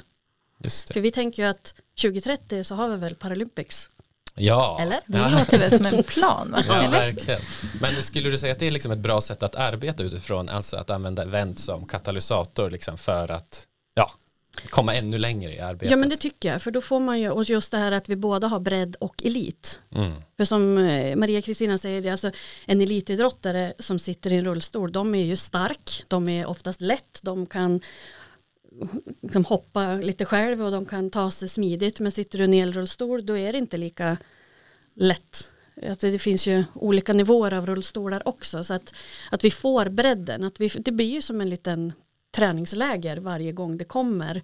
För 0.92 1.00
vi 1.00 1.10
tänker 1.10 1.42
ju 1.42 1.48
att 1.48 1.74
2030 2.02 2.64
så 2.64 2.74
har 2.74 2.88
vi 2.88 2.96
väl 2.96 3.14
Paralympics. 3.14 3.90
Ja, 4.34 4.78
Eller? 4.80 5.00
Det 5.06 5.18
ja. 5.18 5.28
låter 5.28 5.58
väl 5.58 5.70
som 5.70 5.86
en 5.86 6.02
plan, 6.02 6.50
va? 6.50 6.64
Ja, 6.68 6.82
Eller? 6.82 6.90
verkligen. 6.90 7.40
Men 7.80 8.02
skulle 8.02 8.30
du 8.30 8.38
säga 8.38 8.52
att 8.52 8.58
det 8.58 8.66
är 8.66 8.70
liksom 8.70 8.92
ett 8.92 8.98
bra 8.98 9.20
sätt 9.20 9.42
att 9.42 9.54
arbeta 9.54 10.02
utifrån, 10.02 10.48
alltså 10.48 10.76
att 10.76 10.90
använda 10.90 11.22
event 11.22 11.58
som 11.58 11.86
katalysator 11.86 12.70
liksom 12.70 12.98
för 12.98 13.30
att 13.30 13.66
ja, 13.94 14.10
komma 14.70 14.94
ännu 14.94 15.18
längre 15.18 15.54
i 15.54 15.60
arbetet? 15.60 15.90
Ja 15.90 15.96
men 15.96 16.08
det 16.08 16.16
tycker 16.16 16.52
jag, 16.52 16.62
för 16.62 16.70
då 16.70 16.80
får 16.80 17.00
man 17.00 17.20
ju, 17.20 17.30
och 17.30 17.44
just 17.44 17.70
det 17.70 17.78
här 17.78 17.92
att 17.92 18.08
vi 18.08 18.16
båda 18.16 18.46
har 18.46 18.60
bredd 18.60 18.96
och 19.00 19.22
elit. 19.24 19.80
mm. 19.94 20.12
För 20.36 20.44
som 20.44 20.78
eh, 20.78 21.16
Maria 21.16 21.42
Kristina 21.42 21.78
säger, 21.78 22.00
det 22.00 22.08
är 22.08 22.12
alltså 22.12 22.30
en 22.66 22.80
elitidrottare 22.80 23.72
som 23.78 23.98
sitter 23.98 24.32
i 24.32 24.36
en 24.36 24.44
rullstol, 24.44 24.92
de 24.92 25.14
är 25.14 25.24
ju 25.24 25.36
stark, 25.36 26.04
de 26.08 26.28
är 26.28 26.46
oftast 26.46 26.80
lätt, 26.80 27.20
de 27.22 27.46
kan 27.46 27.80
liksom 29.20 29.44
hoppa 29.44 29.94
lite 29.94 30.24
själv 30.24 30.62
och 30.62 30.70
de 30.70 30.86
kan 30.86 31.10
ta 31.10 31.30
sig 31.30 31.48
smidigt, 31.48 32.00
men 32.00 32.12
sitter 32.12 32.38
du 32.38 32.44
i 32.44 32.46
en 32.46 32.54
elrullstol 32.54 33.26
då 33.26 33.38
är 33.38 33.52
det 33.52 33.58
inte 33.58 33.76
lika 33.76 34.16
lätt. 34.94 35.50
Att 35.82 36.00
det 36.00 36.18
finns 36.18 36.46
ju 36.46 36.64
olika 36.74 37.12
nivåer 37.12 37.54
av 37.54 37.66
rullstolar 37.66 38.28
också, 38.28 38.64
så 38.64 38.74
att, 38.74 38.94
att 39.30 39.44
vi 39.44 39.50
får 39.50 39.88
bredden, 39.88 40.44
att 40.44 40.60
vi, 40.60 40.68
det 40.68 40.92
blir 40.92 41.10
ju 41.10 41.22
som 41.22 41.40
en 41.40 41.50
liten 41.50 41.92
träningsläger 42.30 43.16
varje 43.16 43.52
gång 43.52 43.78
det 43.78 43.84
kommer 43.84 44.42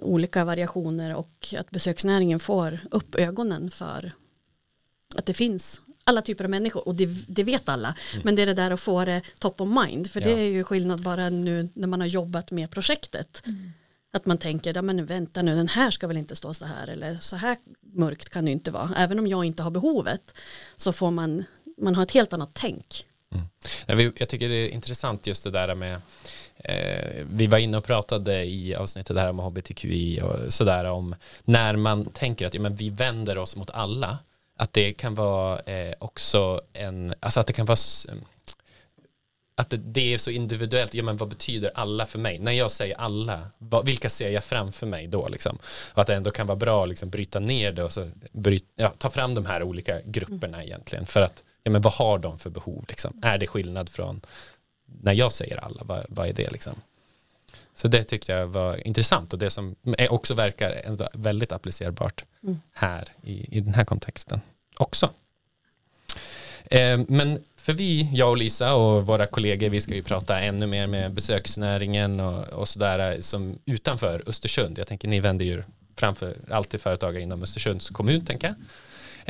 olika 0.00 0.44
variationer 0.44 1.16
och 1.16 1.54
att 1.58 1.70
besöksnäringen 1.70 2.40
får 2.40 2.78
upp 2.90 3.14
ögonen 3.14 3.70
för 3.70 4.12
att 5.16 5.26
det 5.26 5.34
finns 5.34 5.80
alla 6.06 6.22
typer 6.22 6.44
av 6.44 6.50
människor 6.50 6.88
och 6.88 6.94
det, 6.94 7.06
det 7.28 7.42
vet 7.44 7.68
alla. 7.68 7.94
Men 8.22 8.34
det 8.36 8.42
är 8.42 8.46
det 8.46 8.54
där 8.54 8.70
att 8.70 8.80
få 8.80 9.04
det 9.04 9.22
top 9.38 9.60
of 9.60 9.68
mind 9.86 10.10
för 10.10 10.20
det 10.20 10.30
Ja. 10.30 10.36
är 10.38 10.42
ju 10.50 10.64
skillnad 10.64 11.02
bara 11.02 11.30
nu 11.30 11.68
när 11.74 11.88
man 11.88 12.00
har 12.00 12.06
jobbat 12.06 12.50
med 12.50 12.70
projektet. 12.70 13.42
Att 14.12 14.26
man 14.26 14.38
tänker, 14.38 14.74
ja 14.74 14.82
men 14.82 15.06
vänta 15.06 15.42
nu, 15.42 15.56
den 15.56 15.68
här 15.68 15.90
ska 15.90 16.06
väl 16.06 16.16
inte 16.16 16.36
stå 16.36 16.54
så 16.54 16.66
här 16.66 16.86
eller 16.88 17.18
så 17.20 17.36
här 17.36 17.56
mörkt 17.80 18.28
kan 18.28 18.44
det 18.44 18.50
inte 18.50 18.70
vara. 18.70 18.90
Även 18.96 19.18
om 19.18 19.26
jag 19.26 19.44
inte 19.44 19.62
har 19.62 19.70
behovet 19.70 20.38
så 20.76 20.92
får 20.92 21.10
man, 21.10 21.44
man 21.78 21.94
har 21.94 22.02
ett 22.02 22.10
helt 22.12 22.32
annat 22.32 22.50
tänk. 22.52 23.06
Vill, 23.86 24.12
jag 24.16 24.28
tycker 24.28 24.48
det 24.48 24.54
är 24.54 24.68
intressant 24.68 25.26
just 25.26 25.44
det 25.44 25.50
där 25.50 25.74
med 25.74 26.00
eh, 26.56 27.24
vi 27.30 27.46
var 27.46 27.58
inne 27.58 27.78
och 27.78 27.84
pratade 27.84 28.44
i 28.44 28.74
avsnittet 28.74 29.16
här 29.16 29.28
om 29.30 29.38
hbtqi 29.38 30.20
och 30.22 30.54
sådär 30.54 30.84
om 30.84 31.14
när 31.44 31.76
man 31.76 32.04
tänker 32.04 32.46
att 32.46 32.54
ja, 32.54 32.60
men 32.60 32.76
vi 32.76 32.90
vänder 32.90 33.38
oss 33.38 33.56
mot 33.56 33.70
alla 33.70 34.18
att 34.56 34.72
det 34.72 34.92
kan 34.92 35.14
vara 35.14 35.58
eh, 35.58 35.94
också 35.98 36.60
en, 36.72 37.14
alltså 37.20 37.40
att 37.40 37.46
det 37.46 37.52
kan 37.52 37.66
vara 37.66 37.78
mm, 38.08 38.24
att 39.56 39.70
det, 39.70 39.76
det 39.76 40.14
är 40.14 40.18
så 40.18 40.30
individuellt, 40.30 40.94
ja 40.94 41.02
men 41.02 41.16
vad 41.16 41.28
betyder 41.28 41.70
alla 41.74 42.06
för 42.06 42.18
mig? 42.18 42.38
När 42.38 42.52
jag 42.52 42.70
säger 42.70 42.96
alla, 42.96 43.40
vad, 43.58 43.86
vilka 43.86 44.10
ser 44.10 44.30
jag 44.30 44.44
framför 44.44 44.86
mig 44.86 45.06
då 45.06 45.28
liksom? 45.28 45.58
Och 45.94 46.00
att 46.00 46.06
det 46.06 46.14
ändå 46.14 46.30
kan 46.30 46.46
vara 46.46 46.56
bra 46.56 46.82
att 46.82 46.88
liksom 46.88 47.10
bryta 47.10 47.40
ner 47.40 47.72
det 47.72 47.82
och 47.82 47.92
så 47.92 48.10
bryt, 48.32 48.64
ja, 48.76 48.92
ta 48.98 49.10
fram 49.10 49.34
de 49.34 49.46
här 49.46 49.62
olika 49.62 50.00
grupperna 50.04 50.64
egentligen 50.64 51.06
för 51.06 51.22
att, 51.22 51.42
ja 51.62 51.70
men 51.70 51.82
vad 51.82 51.92
har 51.92 52.18
de 52.18 52.38
för 52.38 52.50
behov 52.50 52.84
liksom? 52.88 53.20
Är 53.22 53.38
det 53.38 53.46
skillnad 53.46 53.88
från 53.88 54.20
när 55.02 55.12
jag 55.12 55.32
säger 55.32 55.56
alla, 55.56 55.84
vad, 55.84 56.06
vad 56.08 56.28
är 56.28 56.32
det 56.32 56.50
liksom? 56.50 56.74
Så 57.76 57.88
det 57.88 58.04
tyckte 58.04 58.32
jag 58.32 58.46
var 58.46 58.86
intressant 58.86 59.32
och 59.32 59.38
det 59.38 59.50
som 59.50 59.76
också 60.10 60.34
verkar 60.34 60.96
väldigt 61.12 61.52
applicerbart 61.52 62.24
Mm. 62.42 62.60
här 62.72 63.08
i, 63.22 63.58
i 63.58 63.60
den 63.60 63.74
här 63.74 63.84
kontexten 63.84 64.40
också. 64.76 65.10
Eh, 66.64 67.00
men 67.08 67.44
för 67.56 67.72
vi, 67.72 68.10
jag 68.12 68.30
och 68.30 68.36
Lisa 68.36 68.74
och 68.74 69.06
våra 69.06 69.26
kollegor, 69.26 69.68
vi 69.68 69.80
ska 69.80 69.94
ju 69.94 70.02
prata 70.02 70.40
ännu 70.40 70.66
mer 70.66 70.86
med 70.86 71.12
besöksnäringen 71.12 72.20
och, 72.20 72.44
och 72.48 72.68
sådär 72.68 73.16
som 73.20 73.58
utanför 73.64 74.22
Östersund. 74.26 74.78
Jag 74.78 74.86
tänker 74.86 75.08
ni 75.08 75.20
vänder 75.20 75.44
ju 75.44 75.62
framför 75.96 76.36
alltid 76.50 76.80
företagare 76.80 77.22
inom 77.22 77.42
Östersunds 77.42 77.90
kommun, 77.90 78.24
tänker 78.24 78.46
jag. 78.46 78.56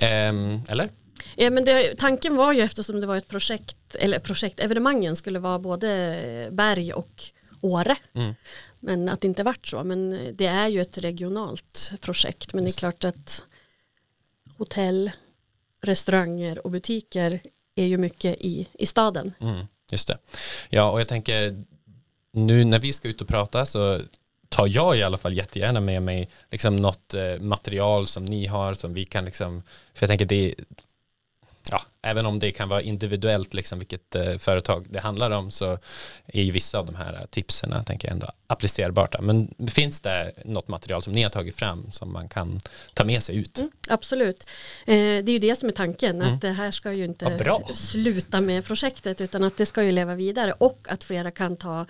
Eh, 0.04 0.60
eller? 0.68 0.88
Ja, 1.36 1.50
men 1.50 1.64
det, 1.64 1.94
tanken 1.98 2.36
var 2.36 2.52
ju 2.52 2.60
eftersom 2.60 3.00
det 3.00 3.06
var 3.06 3.16
ett 3.16 3.28
projekt, 3.28 3.94
eller 3.94 4.18
projekt, 4.18 4.60
evenemangen 4.60 5.16
skulle 5.16 5.38
vara 5.38 5.58
både 5.58 6.48
Berg 6.52 6.92
och 6.92 7.22
Åre. 7.60 7.96
Mm. 8.14 8.34
Men 8.80 9.08
att 9.08 9.20
det 9.20 9.26
inte 9.26 9.42
vart 9.42 9.66
så. 9.66 9.84
Men 9.84 10.30
det 10.34 10.46
är 10.46 10.68
ju 10.68 10.80
ett 10.80 10.98
regionalt 10.98 11.92
projekt. 12.00 12.54
Men 12.54 12.64
det 12.64 12.70
är 12.70 12.78
klart 12.78 13.04
att 13.04 13.42
hotell, 14.56 15.10
restauranger 15.80 16.66
och 16.66 16.70
butiker 16.70 17.40
är 17.74 17.86
ju 17.86 17.96
mycket 17.96 18.36
i, 18.40 18.68
i 18.72 18.86
staden. 18.86 19.34
Mm, 19.40 19.66
just 19.90 20.08
det. 20.08 20.18
Ja, 20.68 20.90
och 20.90 21.00
jag 21.00 21.08
tänker 21.08 21.64
nu 22.32 22.64
när 22.64 22.78
vi 22.78 22.92
ska 22.92 23.08
ut 23.08 23.20
och 23.20 23.28
prata 23.28 23.66
så 23.66 24.00
tar 24.48 24.66
jag 24.66 24.96
i 24.96 25.02
alla 25.02 25.18
fall 25.18 25.36
jättegärna 25.36 25.80
med 25.80 26.02
mig 26.02 26.28
liksom 26.50 26.76
något 26.76 27.14
eh, 27.14 27.38
material 27.40 28.06
som 28.06 28.24
ni 28.24 28.46
har 28.46 28.74
som 28.74 28.94
vi 28.94 29.04
kan 29.04 29.24
liksom, 29.24 29.62
för 29.94 30.02
jag 30.02 30.08
tänker 30.08 30.26
det 30.26 30.54
ja, 31.70 31.82
även 32.02 32.26
om 32.26 32.38
det 32.38 32.50
kan 32.50 32.68
vara 32.68 32.82
individuellt 32.82 33.54
liksom 33.54 33.78
vilket 33.78 34.14
eh, 34.14 34.38
företag 34.38 34.86
det 34.90 35.00
handlar 35.00 35.30
om 35.30 35.50
så 35.50 35.78
är 36.26 36.42
ju 36.42 36.50
vissa 36.50 36.78
av 36.78 36.86
de 36.86 36.94
här 36.94 37.26
tipsen 37.30 37.84
tänker 37.84 38.08
jag 38.08 38.12
ändå 38.12 38.30
applicerbara. 38.46 39.20
Men 39.20 39.54
finns 39.68 40.00
det 40.00 40.32
något 40.44 40.68
material 40.68 41.02
som 41.02 41.12
ni 41.12 41.22
har 41.22 41.30
tagit 41.30 41.56
fram 41.56 41.92
som 41.92 42.12
man 42.12 42.28
kan 42.28 42.60
ta 42.94 43.04
med 43.04 43.22
sig 43.22 43.36
ut? 43.36 43.58
Mm, 43.58 43.70
absolut. 43.88 44.48
Eh, 44.86 44.94
det 44.94 45.28
är 45.28 45.30
ju 45.30 45.38
det 45.38 45.56
som 45.56 45.68
är 45.68 45.72
tanken. 45.72 46.22
Mm. 46.22 46.34
Att 46.34 46.40
det 46.40 46.50
här 46.50 46.70
ska 46.70 46.92
ju 46.92 47.04
inte 47.04 47.38
sluta 47.74 48.40
med 48.40 48.64
projektet 48.64 49.20
utan 49.20 49.44
att 49.44 49.56
det 49.56 49.66
ska 49.66 49.82
ju 49.82 49.92
leva 49.92 50.14
vidare 50.14 50.52
och 50.52 50.86
att 50.88 51.04
flera 51.04 51.30
kan 51.30 51.56
ta 51.56 51.86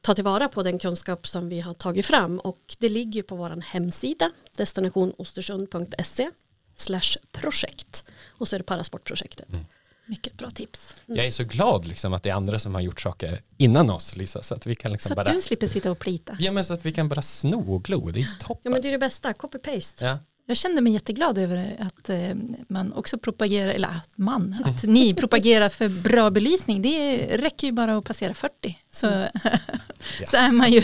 ta 0.00 0.14
tillvara 0.14 0.48
på 0.48 0.62
den 0.62 0.78
kunskap 0.78 1.28
som 1.28 1.48
vi 1.48 1.60
har 1.60 1.74
tagit 1.74 2.06
fram 2.06 2.38
och 2.38 2.76
det 2.78 2.88
ligger 2.88 3.22
på 3.22 3.36
vår 3.36 3.62
hemsida 3.66 4.30
destinationostersund.se 4.56 6.30
slash 6.76 7.16
projekt 7.32 8.04
och 8.30 8.48
så 8.48 8.56
är 8.56 8.58
det 8.60 8.64
parasportprojektet. 8.64 9.48
Mm. 9.48 9.66
Mycket 10.08 10.32
bra 10.36 10.50
tips. 10.50 10.96
Jag 11.06 11.26
är 11.26 11.30
så 11.30 11.44
glad 11.44 11.86
liksom 11.86 12.12
att 12.12 12.22
det 12.22 12.30
är 12.30 12.34
andra 12.34 12.58
som 12.58 12.74
har 12.74 12.80
gjort 12.80 13.00
saker 13.00 13.42
innan 13.56 13.90
oss 13.90 14.16
Lisa 14.16 14.42
så 14.42 14.54
att 14.54 14.66
vi 14.66 14.74
kan 14.74 14.92
liksom 14.92 15.08
Så 15.08 15.20
att 15.20 15.26
bara 15.26 15.34
du 15.34 15.40
slipper 15.42 15.66
sitta 15.66 15.90
och 15.90 15.98
plita. 15.98 16.36
Ja 16.40 16.52
men 16.52 16.64
så 16.64 16.74
att 16.74 16.86
vi 16.86 16.92
kan 16.92 17.08
bara 17.08 17.22
sno 17.22 17.74
och 17.74 17.84
glo, 17.84 18.10
det 18.10 18.20
är 18.20 18.22
Ja 18.22 18.28
toppen. 18.46 18.72
men 18.72 18.82
det 18.82 18.88
är 18.88 18.92
det 18.92 18.98
bästa, 18.98 19.32
copy-paste. 19.32 20.04
Ja. 20.06 20.18
Jag 20.48 20.56
kände 20.56 20.80
mig 20.82 20.92
jätteglad 20.92 21.38
över 21.38 21.76
att 21.78 22.08
eh, 22.10 22.34
man 22.68 22.92
också 22.92 23.18
propagerar, 23.18 23.70
eller 23.70 23.88
att 23.88 24.10
man, 24.18 24.56
att 24.64 24.82
ni 24.82 25.14
propagerar 25.14 25.68
för 25.68 25.88
bra 25.88 26.30
belysning. 26.30 26.82
Det 26.82 27.16
räcker 27.36 27.66
ju 27.66 27.72
bara 27.72 27.96
att 27.96 28.04
passera 28.04 28.34
40. 28.34 28.78
Så, 28.90 29.06
Yes. 30.20 30.30
så 30.30 30.36
är 30.36 30.52
man 30.52 30.72
ju, 30.72 30.80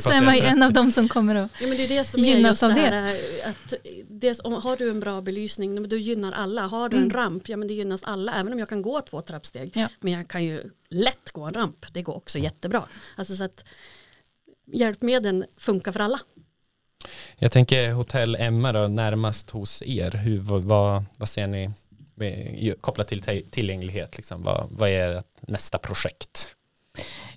så 0.00 0.10
är 0.12 0.22
man 0.22 0.36
ju 0.36 0.42
en 0.42 0.62
av 0.62 0.72
dem 0.72 0.90
som 0.90 1.08
kommer 1.08 1.34
att 1.34 1.50
Ja 1.60 1.66
men 1.66 1.76
det 1.76 1.84
är 1.84 1.88
det 1.88 2.04
som 2.04 2.20
är 2.20 2.24
Gynnas 2.24 2.50
just 2.50 2.62
av 2.62 2.74
det 2.74 2.80
det. 2.80 2.86
här 2.96 3.16
att 3.46 3.74
det, 4.08 4.40
om, 4.40 4.52
har 4.52 4.76
du 4.76 4.90
en 4.90 5.00
bra 5.00 5.20
belysning, 5.20 5.74
men 5.74 5.88
då 5.88 5.96
gynnar 5.96 6.32
alla. 6.32 6.66
Har 6.66 6.88
du 6.88 6.96
en 6.96 7.02
Mm. 7.02 7.14
ramp, 7.16 7.48
ja 7.48 7.56
men 7.56 7.68
det 7.68 7.74
gynnas 7.74 8.02
alla. 8.04 8.34
Även 8.34 8.52
om 8.52 8.58
jag 8.58 8.68
kan 8.68 8.82
gå 8.82 9.00
två 9.00 9.20
trappsteg. 9.22 9.70
Ja. 9.74 9.88
Men 10.00 10.12
jag 10.12 10.28
kan 10.28 10.44
ju 10.44 10.70
lätt 10.88 11.30
gå 11.30 11.42
en 11.42 11.54
ramp. 11.54 11.86
Det 11.92 12.02
går 12.02 12.16
också 12.16 12.38
jättebra. 12.38 12.84
Alltså 13.16 13.34
så 13.36 13.44
att 13.44 13.64
hjälpmedlen 14.72 15.44
funkar 15.56 15.92
för 15.92 16.00
alla. 16.00 16.20
Jag 17.42 17.52
tänker 17.52 17.92
hotell 17.92 18.34
Emma 18.34 18.72
då, 18.72 18.88
närmast 18.88 19.50
hos 19.50 19.82
er. 19.82 20.10
Hur, 20.10 20.38
vad, 20.38 21.04
vad, 21.16 21.28
ser 21.28 21.46
ni 21.46 21.70
kopplat 22.80 23.08
till 23.08 23.44
tillgänglighet? 23.50 24.16
Liksom? 24.16 24.42
Vad, 24.42 24.66
vad 24.70 24.88
är 24.88 25.22
nästa 25.40 25.78
projekt? 25.78 26.54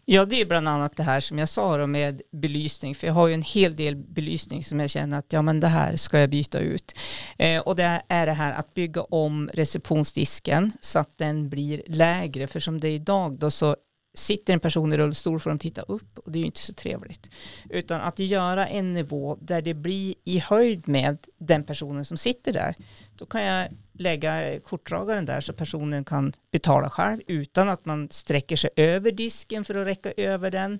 Ja, 0.05 0.25
det 0.25 0.41
är 0.41 0.45
bland 0.45 0.67
annat 0.67 0.97
det 0.97 1.03
här 1.03 1.19
som 1.19 1.39
jag 1.39 1.49
sa 1.49 1.77
då 1.77 1.87
med 1.87 2.21
belysning, 2.31 2.95
för 2.95 3.07
jag 3.07 3.13
har 3.13 3.27
ju 3.27 3.33
en 3.33 3.41
hel 3.41 3.75
del 3.75 3.95
belysning 3.95 4.63
som 4.63 4.79
jag 4.79 4.89
känner 4.89 5.17
att 5.17 5.33
ja, 5.33 5.41
men 5.41 5.59
det 5.59 5.67
här 5.67 5.95
ska 5.95 6.19
jag 6.19 6.29
byta 6.29 6.59
ut. 6.59 6.97
Eh, 7.37 7.61
och 7.61 7.75
det 7.75 8.01
är 8.07 8.25
det 8.25 8.33
här 8.33 8.53
att 8.53 8.73
bygga 8.73 9.01
om 9.01 9.49
receptionsdisken 9.53 10.71
så 10.81 10.99
att 10.99 11.17
den 11.17 11.49
blir 11.49 11.81
lägre, 11.87 12.47
för 12.47 12.59
som 12.59 12.79
det 12.79 12.87
är 12.87 12.95
idag 12.95 13.39
då 13.39 13.51
så 13.51 13.75
sitter 14.15 14.53
en 14.53 14.59
person 14.59 14.93
i 14.93 14.97
rullstol 14.97 15.39
får 15.39 15.49
de 15.49 15.59
titta 15.59 15.81
upp 15.81 16.19
och 16.19 16.31
det 16.31 16.37
är 16.37 16.39
ju 16.39 16.45
inte 16.45 16.59
så 16.59 16.73
trevligt. 16.73 17.29
Utan 17.69 18.01
att 18.01 18.19
göra 18.19 18.67
en 18.67 18.93
nivå 18.93 19.37
där 19.41 19.61
det 19.61 19.73
blir 19.73 20.15
i 20.23 20.39
höjd 20.39 20.87
med 20.87 21.17
den 21.37 21.63
personen 21.63 22.05
som 22.05 22.17
sitter 22.17 22.53
där. 22.53 22.75
Då 23.17 23.25
kan 23.25 23.43
jag 23.43 23.67
lägga 23.93 24.59
kortdragaren 24.59 25.25
där 25.25 25.41
så 25.41 25.53
personen 25.53 26.03
kan 26.03 26.33
betala 26.51 26.89
själv 26.89 27.21
utan 27.27 27.69
att 27.69 27.85
man 27.85 28.09
sträcker 28.11 28.55
sig 28.55 28.69
över 28.75 29.11
disken 29.11 29.65
för 29.65 29.75
att 29.75 29.87
räcka 29.87 30.11
över 30.17 30.51
den. 30.51 30.79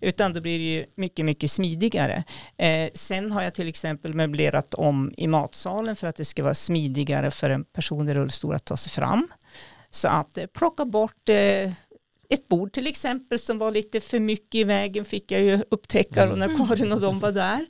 Utan 0.00 0.32
då 0.32 0.40
blir 0.40 0.58
det 0.58 0.64
ju 0.64 0.84
mycket, 0.94 1.24
mycket 1.24 1.50
smidigare. 1.50 2.24
Eh, 2.56 2.90
sen 2.94 3.32
har 3.32 3.42
jag 3.42 3.54
till 3.54 3.68
exempel 3.68 4.14
möblerat 4.14 4.74
om 4.74 5.14
i 5.16 5.26
matsalen 5.26 5.96
för 5.96 6.06
att 6.06 6.16
det 6.16 6.24
ska 6.24 6.42
vara 6.42 6.54
smidigare 6.54 7.30
för 7.30 7.50
en 7.50 7.64
person 7.64 8.08
i 8.08 8.14
rullstol 8.14 8.54
att 8.54 8.64
ta 8.64 8.76
sig 8.76 8.92
fram. 8.92 9.28
Så 9.90 10.08
att 10.08 10.38
eh, 10.38 10.46
plocka 10.46 10.84
bort 10.84 11.28
eh, 11.28 11.72
ett 12.30 12.48
bord 12.48 12.72
till 12.72 12.86
exempel 12.86 13.38
som 13.38 13.58
var 13.58 13.70
lite 13.72 14.00
för 14.00 14.20
mycket 14.20 14.54
i 14.54 14.64
vägen 14.64 15.04
fick 15.04 15.30
jag 15.32 15.42
ju 15.42 15.58
upptäcka 15.70 16.26
då 16.26 16.36
när 16.36 16.56
Karin 16.66 16.92
och 16.92 17.00
de 17.00 17.20
var 17.20 17.32
där. 17.32 17.66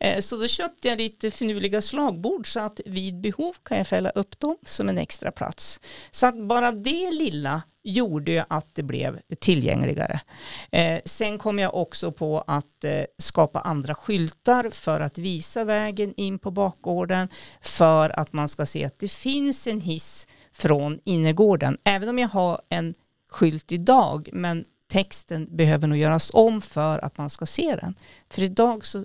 Eh, 0.00 0.20
Så 0.20 0.36
då 0.36 0.46
köpte 0.48 0.88
jag 0.88 0.98
lite 0.98 1.30
finurliga 1.30 1.82
slagbord 1.82 2.52
så 2.52 2.60
att 2.60 2.80
vid 2.86 3.20
behov 3.20 3.54
kan 3.62 3.78
jag 3.78 3.86
fälla 3.86 4.10
upp 4.10 4.40
dem 4.40 4.56
som 4.66 4.88
en 4.88 4.98
extra 4.98 5.30
plats. 5.30 5.80
Så 6.10 6.26
att 6.26 6.38
bara 6.46 6.72
det 6.72 7.10
lilla 7.10 7.62
gjorde 7.84 8.32
ju 8.32 8.42
att 8.48 8.74
det 8.74 8.82
blev 8.82 9.20
tillgängligare. 9.40 10.20
Eh, 10.72 11.00
Sen 11.04 11.38
kom 11.38 11.58
jag 11.58 11.74
också 11.74 12.12
på 12.12 12.44
att 12.46 12.84
eh, 12.84 13.04
skapa 13.18 13.60
andra 13.60 13.94
skyltar 13.94 14.70
för 14.70 15.00
att 15.00 15.18
visa 15.18 15.64
vägen 15.64 16.14
in 16.16 16.38
på 16.38 16.50
bakgården 16.50 17.28
för 17.60 18.20
att 18.20 18.32
man 18.32 18.48
ska 18.48 18.66
se 18.66 18.84
att 18.84 18.98
det 18.98 19.12
finns 19.12 19.66
en 19.66 19.80
hiss 19.80 20.26
från 20.52 21.00
innergården. 21.04 21.78
Även 21.84 22.08
om 22.08 22.18
jag 22.18 22.28
har 22.28 22.60
en 22.68 22.94
skylt 23.28 23.72
idag 23.72 24.28
men 24.32 24.64
texten 24.88 25.56
behöver 25.56 25.88
nog 25.88 25.98
göras 25.98 26.30
om 26.34 26.60
för 26.60 27.04
att 27.04 27.18
man 27.18 27.30
ska 27.30 27.46
se 27.46 27.76
den. 27.76 27.94
För 28.30 28.42
idag 28.42 28.86
så 28.86 29.04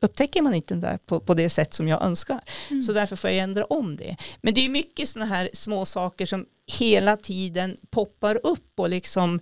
upptäcker 0.00 0.42
man 0.42 0.54
inte 0.54 0.74
den 0.74 0.80
där 0.80 0.98
på, 0.98 1.20
på 1.20 1.34
det 1.34 1.50
sätt 1.50 1.74
som 1.74 1.88
jag 1.88 2.02
önskar. 2.02 2.40
Så 2.86 2.92
därför 2.92 3.16
får 3.16 3.30
jag 3.30 3.38
ändra 3.38 3.64
om 3.64 3.96
det. 3.96 4.16
Men 4.40 4.54
det 4.54 4.64
är 4.64 4.68
mycket 4.68 5.08
sådana 5.08 5.34
här 5.34 5.50
små 5.52 5.84
saker 5.84 6.26
som 6.26 6.46
hela 6.66 7.16
tiden 7.16 7.76
poppar 7.90 8.46
upp 8.46 8.72
och 8.80 8.90
liksom 8.90 9.40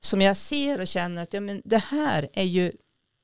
som 0.00 0.20
jag 0.20 0.36
ser 0.36 0.80
och 0.80 0.86
känner 0.86 1.22
att 1.22 1.32
ja, 1.32 1.40
men 1.40 1.62
det 1.64 1.78
här 1.78 2.28
är 2.32 2.44
ju 2.44 2.72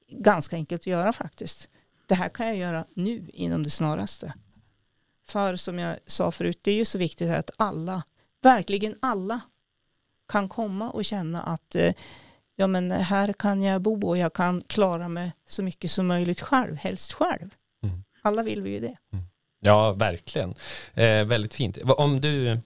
ganska 0.08 0.56
enkelt 0.56 0.82
att 0.82 0.86
göra 0.86 1.12
faktiskt. 1.12 1.68
Det 2.06 2.14
här 2.14 2.28
kan 2.28 2.46
jag 2.46 2.56
göra 2.56 2.84
nu 2.94 3.30
inom 3.32 3.62
det 3.62 3.70
snaraste. 3.70 4.34
För 5.26 5.56
som 5.56 5.78
jag 5.78 5.98
sa 6.06 6.30
förut, 6.30 6.58
det 6.62 6.70
är 6.70 6.74
ju 6.74 6.84
så 6.84 6.98
viktigt 6.98 7.30
att 7.30 7.50
alla, 7.56 8.02
verkligen 8.42 8.96
alla, 9.00 9.40
kan 10.28 10.48
komma 10.48 10.90
och 10.90 11.04
känna 11.04 11.42
att 11.42 11.74
eh, 11.74 11.92
ja, 12.56 12.66
men 12.66 12.90
här 12.90 13.32
kan 13.32 13.62
jag 13.62 13.82
bo 13.82 14.08
och 14.08 14.18
jag 14.18 14.32
kan 14.32 14.60
klara 14.60 15.08
mig 15.08 15.32
så 15.46 15.62
mycket 15.62 15.90
som 15.90 16.06
möjligt 16.06 16.40
själv, 16.40 16.76
helst 16.76 17.12
själv. 17.12 17.54
Mm. 17.82 18.04
Alla 18.22 18.42
vill 18.42 18.62
vi 18.62 18.70
ju 18.70 18.80
det. 18.80 18.96
Ja, 19.60 19.92
verkligen. 19.92 20.54
Eh, 20.94 21.24
väldigt 21.24 21.54
fint. 21.54 21.78
Om 21.84 22.20
du 22.20 22.60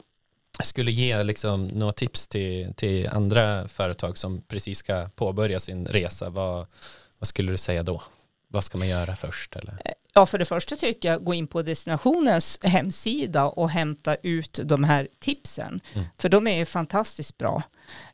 skulle 0.62 0.90
ge 0.90 1.23
liksom 1.23 1.66
några 1.66 1.92
tips 1.92 2.29
till, 2.29 2.75
till 2.77 3.09
andra 3.09 3.68
företag 3.68 4.18
som 4.18 4.40
precis 4.40 4.79
ska 4.79 5.09
påbörja 5.14 5.61
sin 5.61 5.87
resa, 5.87 6.31
vad, 6.31 6.66
vad 7.18 7.29
skulle 7.29 7.53
du 7.53 7.59
säga 7.59 7.83
då? 7.83 8.03
Vad 8.49 8.64
ska 8.64 8.79
man 8.79 8.88
göra 8.88 9.16
först? 9.16 9.57
Eller? 9.57 9.79
Ja, 10.18 10.26
för 10.26 10.38
det 10.38 10.44
första 10.44 10.76
tycker 10.76 11.09
jag 11.09 11.24
gå 11.24 11.35
in 11.35 11.46
på 11.46 11.62
destinationens 11.62 12.59
hemsida 12.62 13.44
och 13.44 13.70
hämta 13.70 14.14
ut 14.14 14.61
de 14.64 14.85
här 14.85 15.09
tipsen. 15.18 15.81
Mm. 15.94 16.07
För 16.18 16.28
de 16.28 16.46
är 16.46 16.64
fantastiskt 16.64 17.38
bra. 17.38 17.62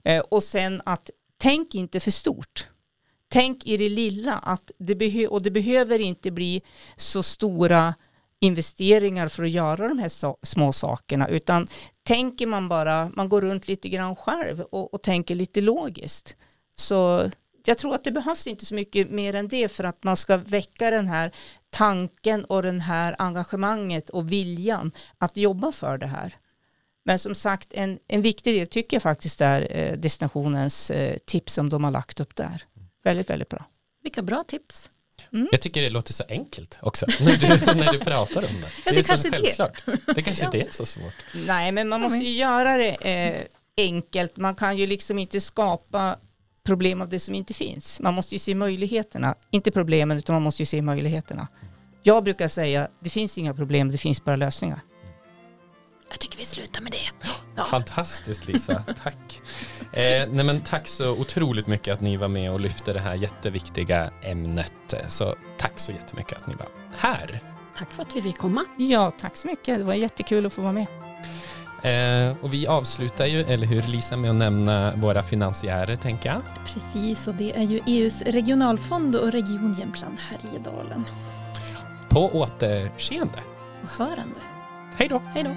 Eh, 0.02 0.20
och 0.20 0.42
sen 0.42 0.80
att 0.84 1.10
tänk 1.38 1.74
inte 1.74 2.00
för 2.00 2.10
stort. 2.10 2.68
Tänk 3.28 3.66
i 3.66 3.76
det 3.76 3.88
lilla 3.88 4.34
att 4.34 4.70
det 4.78 4.94
behö- 4.94 5.26
och 5.26 5.42
det 5.42 5.50
behöver 5.50 5.98
inte 5.98 6.30
bli 6.30 6.62
så 6.96 7.22
stora 7.22 7.94
investeringar 8.40 9.28
för 9.28 9.42
att 9.42 9.50
göra 9.50 9.88
de 9.88 9.98
här 9.98 10.08
sa- 10.08 10.36
små 10.42 10.72
sakerna 10.72 11.28
utan 11.28 11.66
tänker 12.02 12.46
man 12.46 12.68
bara, 12.68 13.10
man 13.14 13.28
går 13.28 13.40
runt 13.40 13.68
lite 13.68 13.88
grann 13.88 14.16
själv 14.16 14.60
och, 14.60 14.94
och 14.94 15.02
tänker 15.02 15.34
lite 15.34 15.60
logiskt 15.60 16.36
så 16.74 17.30
jag 17.66 17.78
tror 17.78 17.94
att 17.94 18.04
det 18.04 18.12
behövs 18.12 18.46
inte 18.46 18.66
så 18.66 18.74
mycket 18.74 19.10
mer 19.10 19.34
än 19.34 19.48
det 19.48 19.68
för 19.68 19.84
att 19.84 20.04
man 20.04 20.16
ska 20.16 20.36
väcka 20.36 20.90
den 20.90 21.08
här 21.08 21.30
tanken 21.70 22.44
och 22.44 22.62
den 22.62 22.80
här 22.80 23.16
engagemanget 23.18 24.10
och 24.10 24.32
viljan 24.32 24.92
att 25.18 25.36
jobba 25.36 25.72
för 25.72 25.98
det 25.98 26.06
här. 26.06 26.36
Men 27.04 27.18
som 27.18 27.34
sagt, 27.34 27.72
en, 27.72 27.98
en 28.08 28.22
viktig 28.22 28.54
del 28.54 28.66
tycker 28.66 28.96
jag 28.96 29.02
faktiskt 29.02 29.40
är 29.40 29.68
eh, 29.70 29.92
destinationens 29.92 30.90
eh, 30.90 31.16
tips 31.16 31.52
som 31.52 31.70
de 31.70 31.84
har 31.84 31.90
lagt 31.90 32.20
upp 32.20 32.36
där. 32.36 32.62
Väldigt, 33.04 33.30
väldigt 33.30 33.48
bra. 33.48 33.64
Vilka 34.02 34.22
bra 34.22 34.44
tips. 34.44 34.90
Jag 35.50 35.60
tycker 35.60 35.82
det 35.82 35.90
låter 35.90 36.12
så 36.12 36.24
enkelt 36.28 36.78
också 36.82 37.06
när 37.20 37.36
du, 37.36 37.74
när 37.74 37.92
du 37.92 37.98
pratar 37.98 38.44
om 38.44 38.60
det. 38.60 38.68
Ja, 38.84 38.92
det 38.92 38.98
är 38.98 39.02
så 39.02 39.08
kanske 39.08 39.28
är 39.28 39.30
det. 39.30 39.36
självklart. 39.38 39.82
Det 40.14 40.22
kanske 40.22 40.44
inte 40.44 40.60
är 40.60 40.70
så 40.70 40.86
svårt. 40.86 41.14
Nej, 41.46 41.72
men 41.72 41.88
man 41.88 42.00
måste 42.00 42.18
ju 42.18 42.32
göra 42.32 42.76
det 42.76 42.90
eh, 42.90 43.42
enkelt. 43.76 44.36
Man 44.36 44.54
kan 44.54 44.76
ju 44.76 44.86
liksom 44.86 45.18
inte 45.18 45.40
skapa 45.40 46.16
problem 46.64 47.02
av 47.02 47.08
det 47.08 47.20
som 47.20 47.34
inte 47.34 47.54
finns. 47.54 48.00
Man 48.00 48.14
måste 48.14 48.34
ju 48.34 48.38
se 48.38 48.54
möjligheterna, 48.54 49.34
inte 49.50 49.70
problemen, 49.70 50.18
utan 50.18 50.34
man 50.34 50.42
måste 50.42 50.62
ju 50.62 50.66
se 50.66 50.82
möjligheterna. 50.82 51.48
Jag 52.02 52.24
brukar 52.24 52.48
säga, 52.48 52.88
det 53.00 53.10
finns 53.10 53.38
inga 53.38 53.54
problem, 53.54 53.90
det 53.90 53.98
finns 53.98 54.24
bara 54.24 54.36
lösningar. 54.36 54.80
Jag 56.10 56.20
tycker 56.20 56.38
vi 56.38 56.44
slutar 56.44 56.82
med 56.82 56.92
det. 56.92 57.62
Fantastiskt 57.70 58.46
Lisa, 58.46 58.84
tack. 59.02 59.40
Eh, 59.92 60.28
nej 60.30 60.44
men 60.44 60.60
tack 60.60 60.88
så 60.88 61.10
otroligt 61.10 61.66
mycket 61.66 61.94
att 61.94 62.00
ni 62.00 62.16
var 62.16 62.28
med 62.28 62.52
och 62.52 62.60
lyfte 62.60 62.92
det 62.92 63.00
här 63.00 63.14
jätteviktiga 63.14 64.10
ämnet. 64.22 64.94
Så 65.08 65.34
tack 65.58 65.72
så 65.76 65.92
jättemycket 65.92 66.38
att 66.38 66.46
ni 66.46 66.54
var 66.54 66.68
här. 66.96 67.40
Tack 67.78 67.90
för 67.90 68.02
att 68.02 68.16
vi 68.16 68.22
fick 68.22 68.38
komma. 68.38 68.64
Ja, 68.78 69.12
tack 69.20 69.36
så 69.36 69.46
mycket. 69.46 69.78
Det 69.78 69.84
var 69.84 69.94
jättekul 69.94 70.46
att 70.46 70.52
få 70.52 70.62
vara 70.62 70.72
med. 70.72 70.86
Eh, 71.84 72.36
och 72.40 72.54
vi 72.54 72.66
avslutar 72.66 73.26
ju, 73.26 73.40
eller 73.40 73.66
hur 73.66 73.82
Lisa, 73.82 74.16
med 74.16 74.30
att 74.30 74.36
nämna 74.36 74.92
våra 74.96 75.22
finansiärer 75.22 75.96
tänker 75.96 76.28
jag. 76.28 76.40
Precis, 76.66 77.28
och 77.28 77.34
det 77.34 77.56
är 77.56 77.62
ju 77.62 77.80
EUs 77.86 78.22
regionalfond 78.22 79.16
och 79.16 79.32
Region 79.32 79.76
Jämtland 79.78 80.16
Härjedalen. 80.18 81.04
På 82.08 82.30
återseende. 82.32 83.38
Och 83.82 83.88
hörande. 83.88 84.40
Hej 84.96 85.08
då! 85.08 85.22
Hej 85.34 85.42
då. 85.42 85.50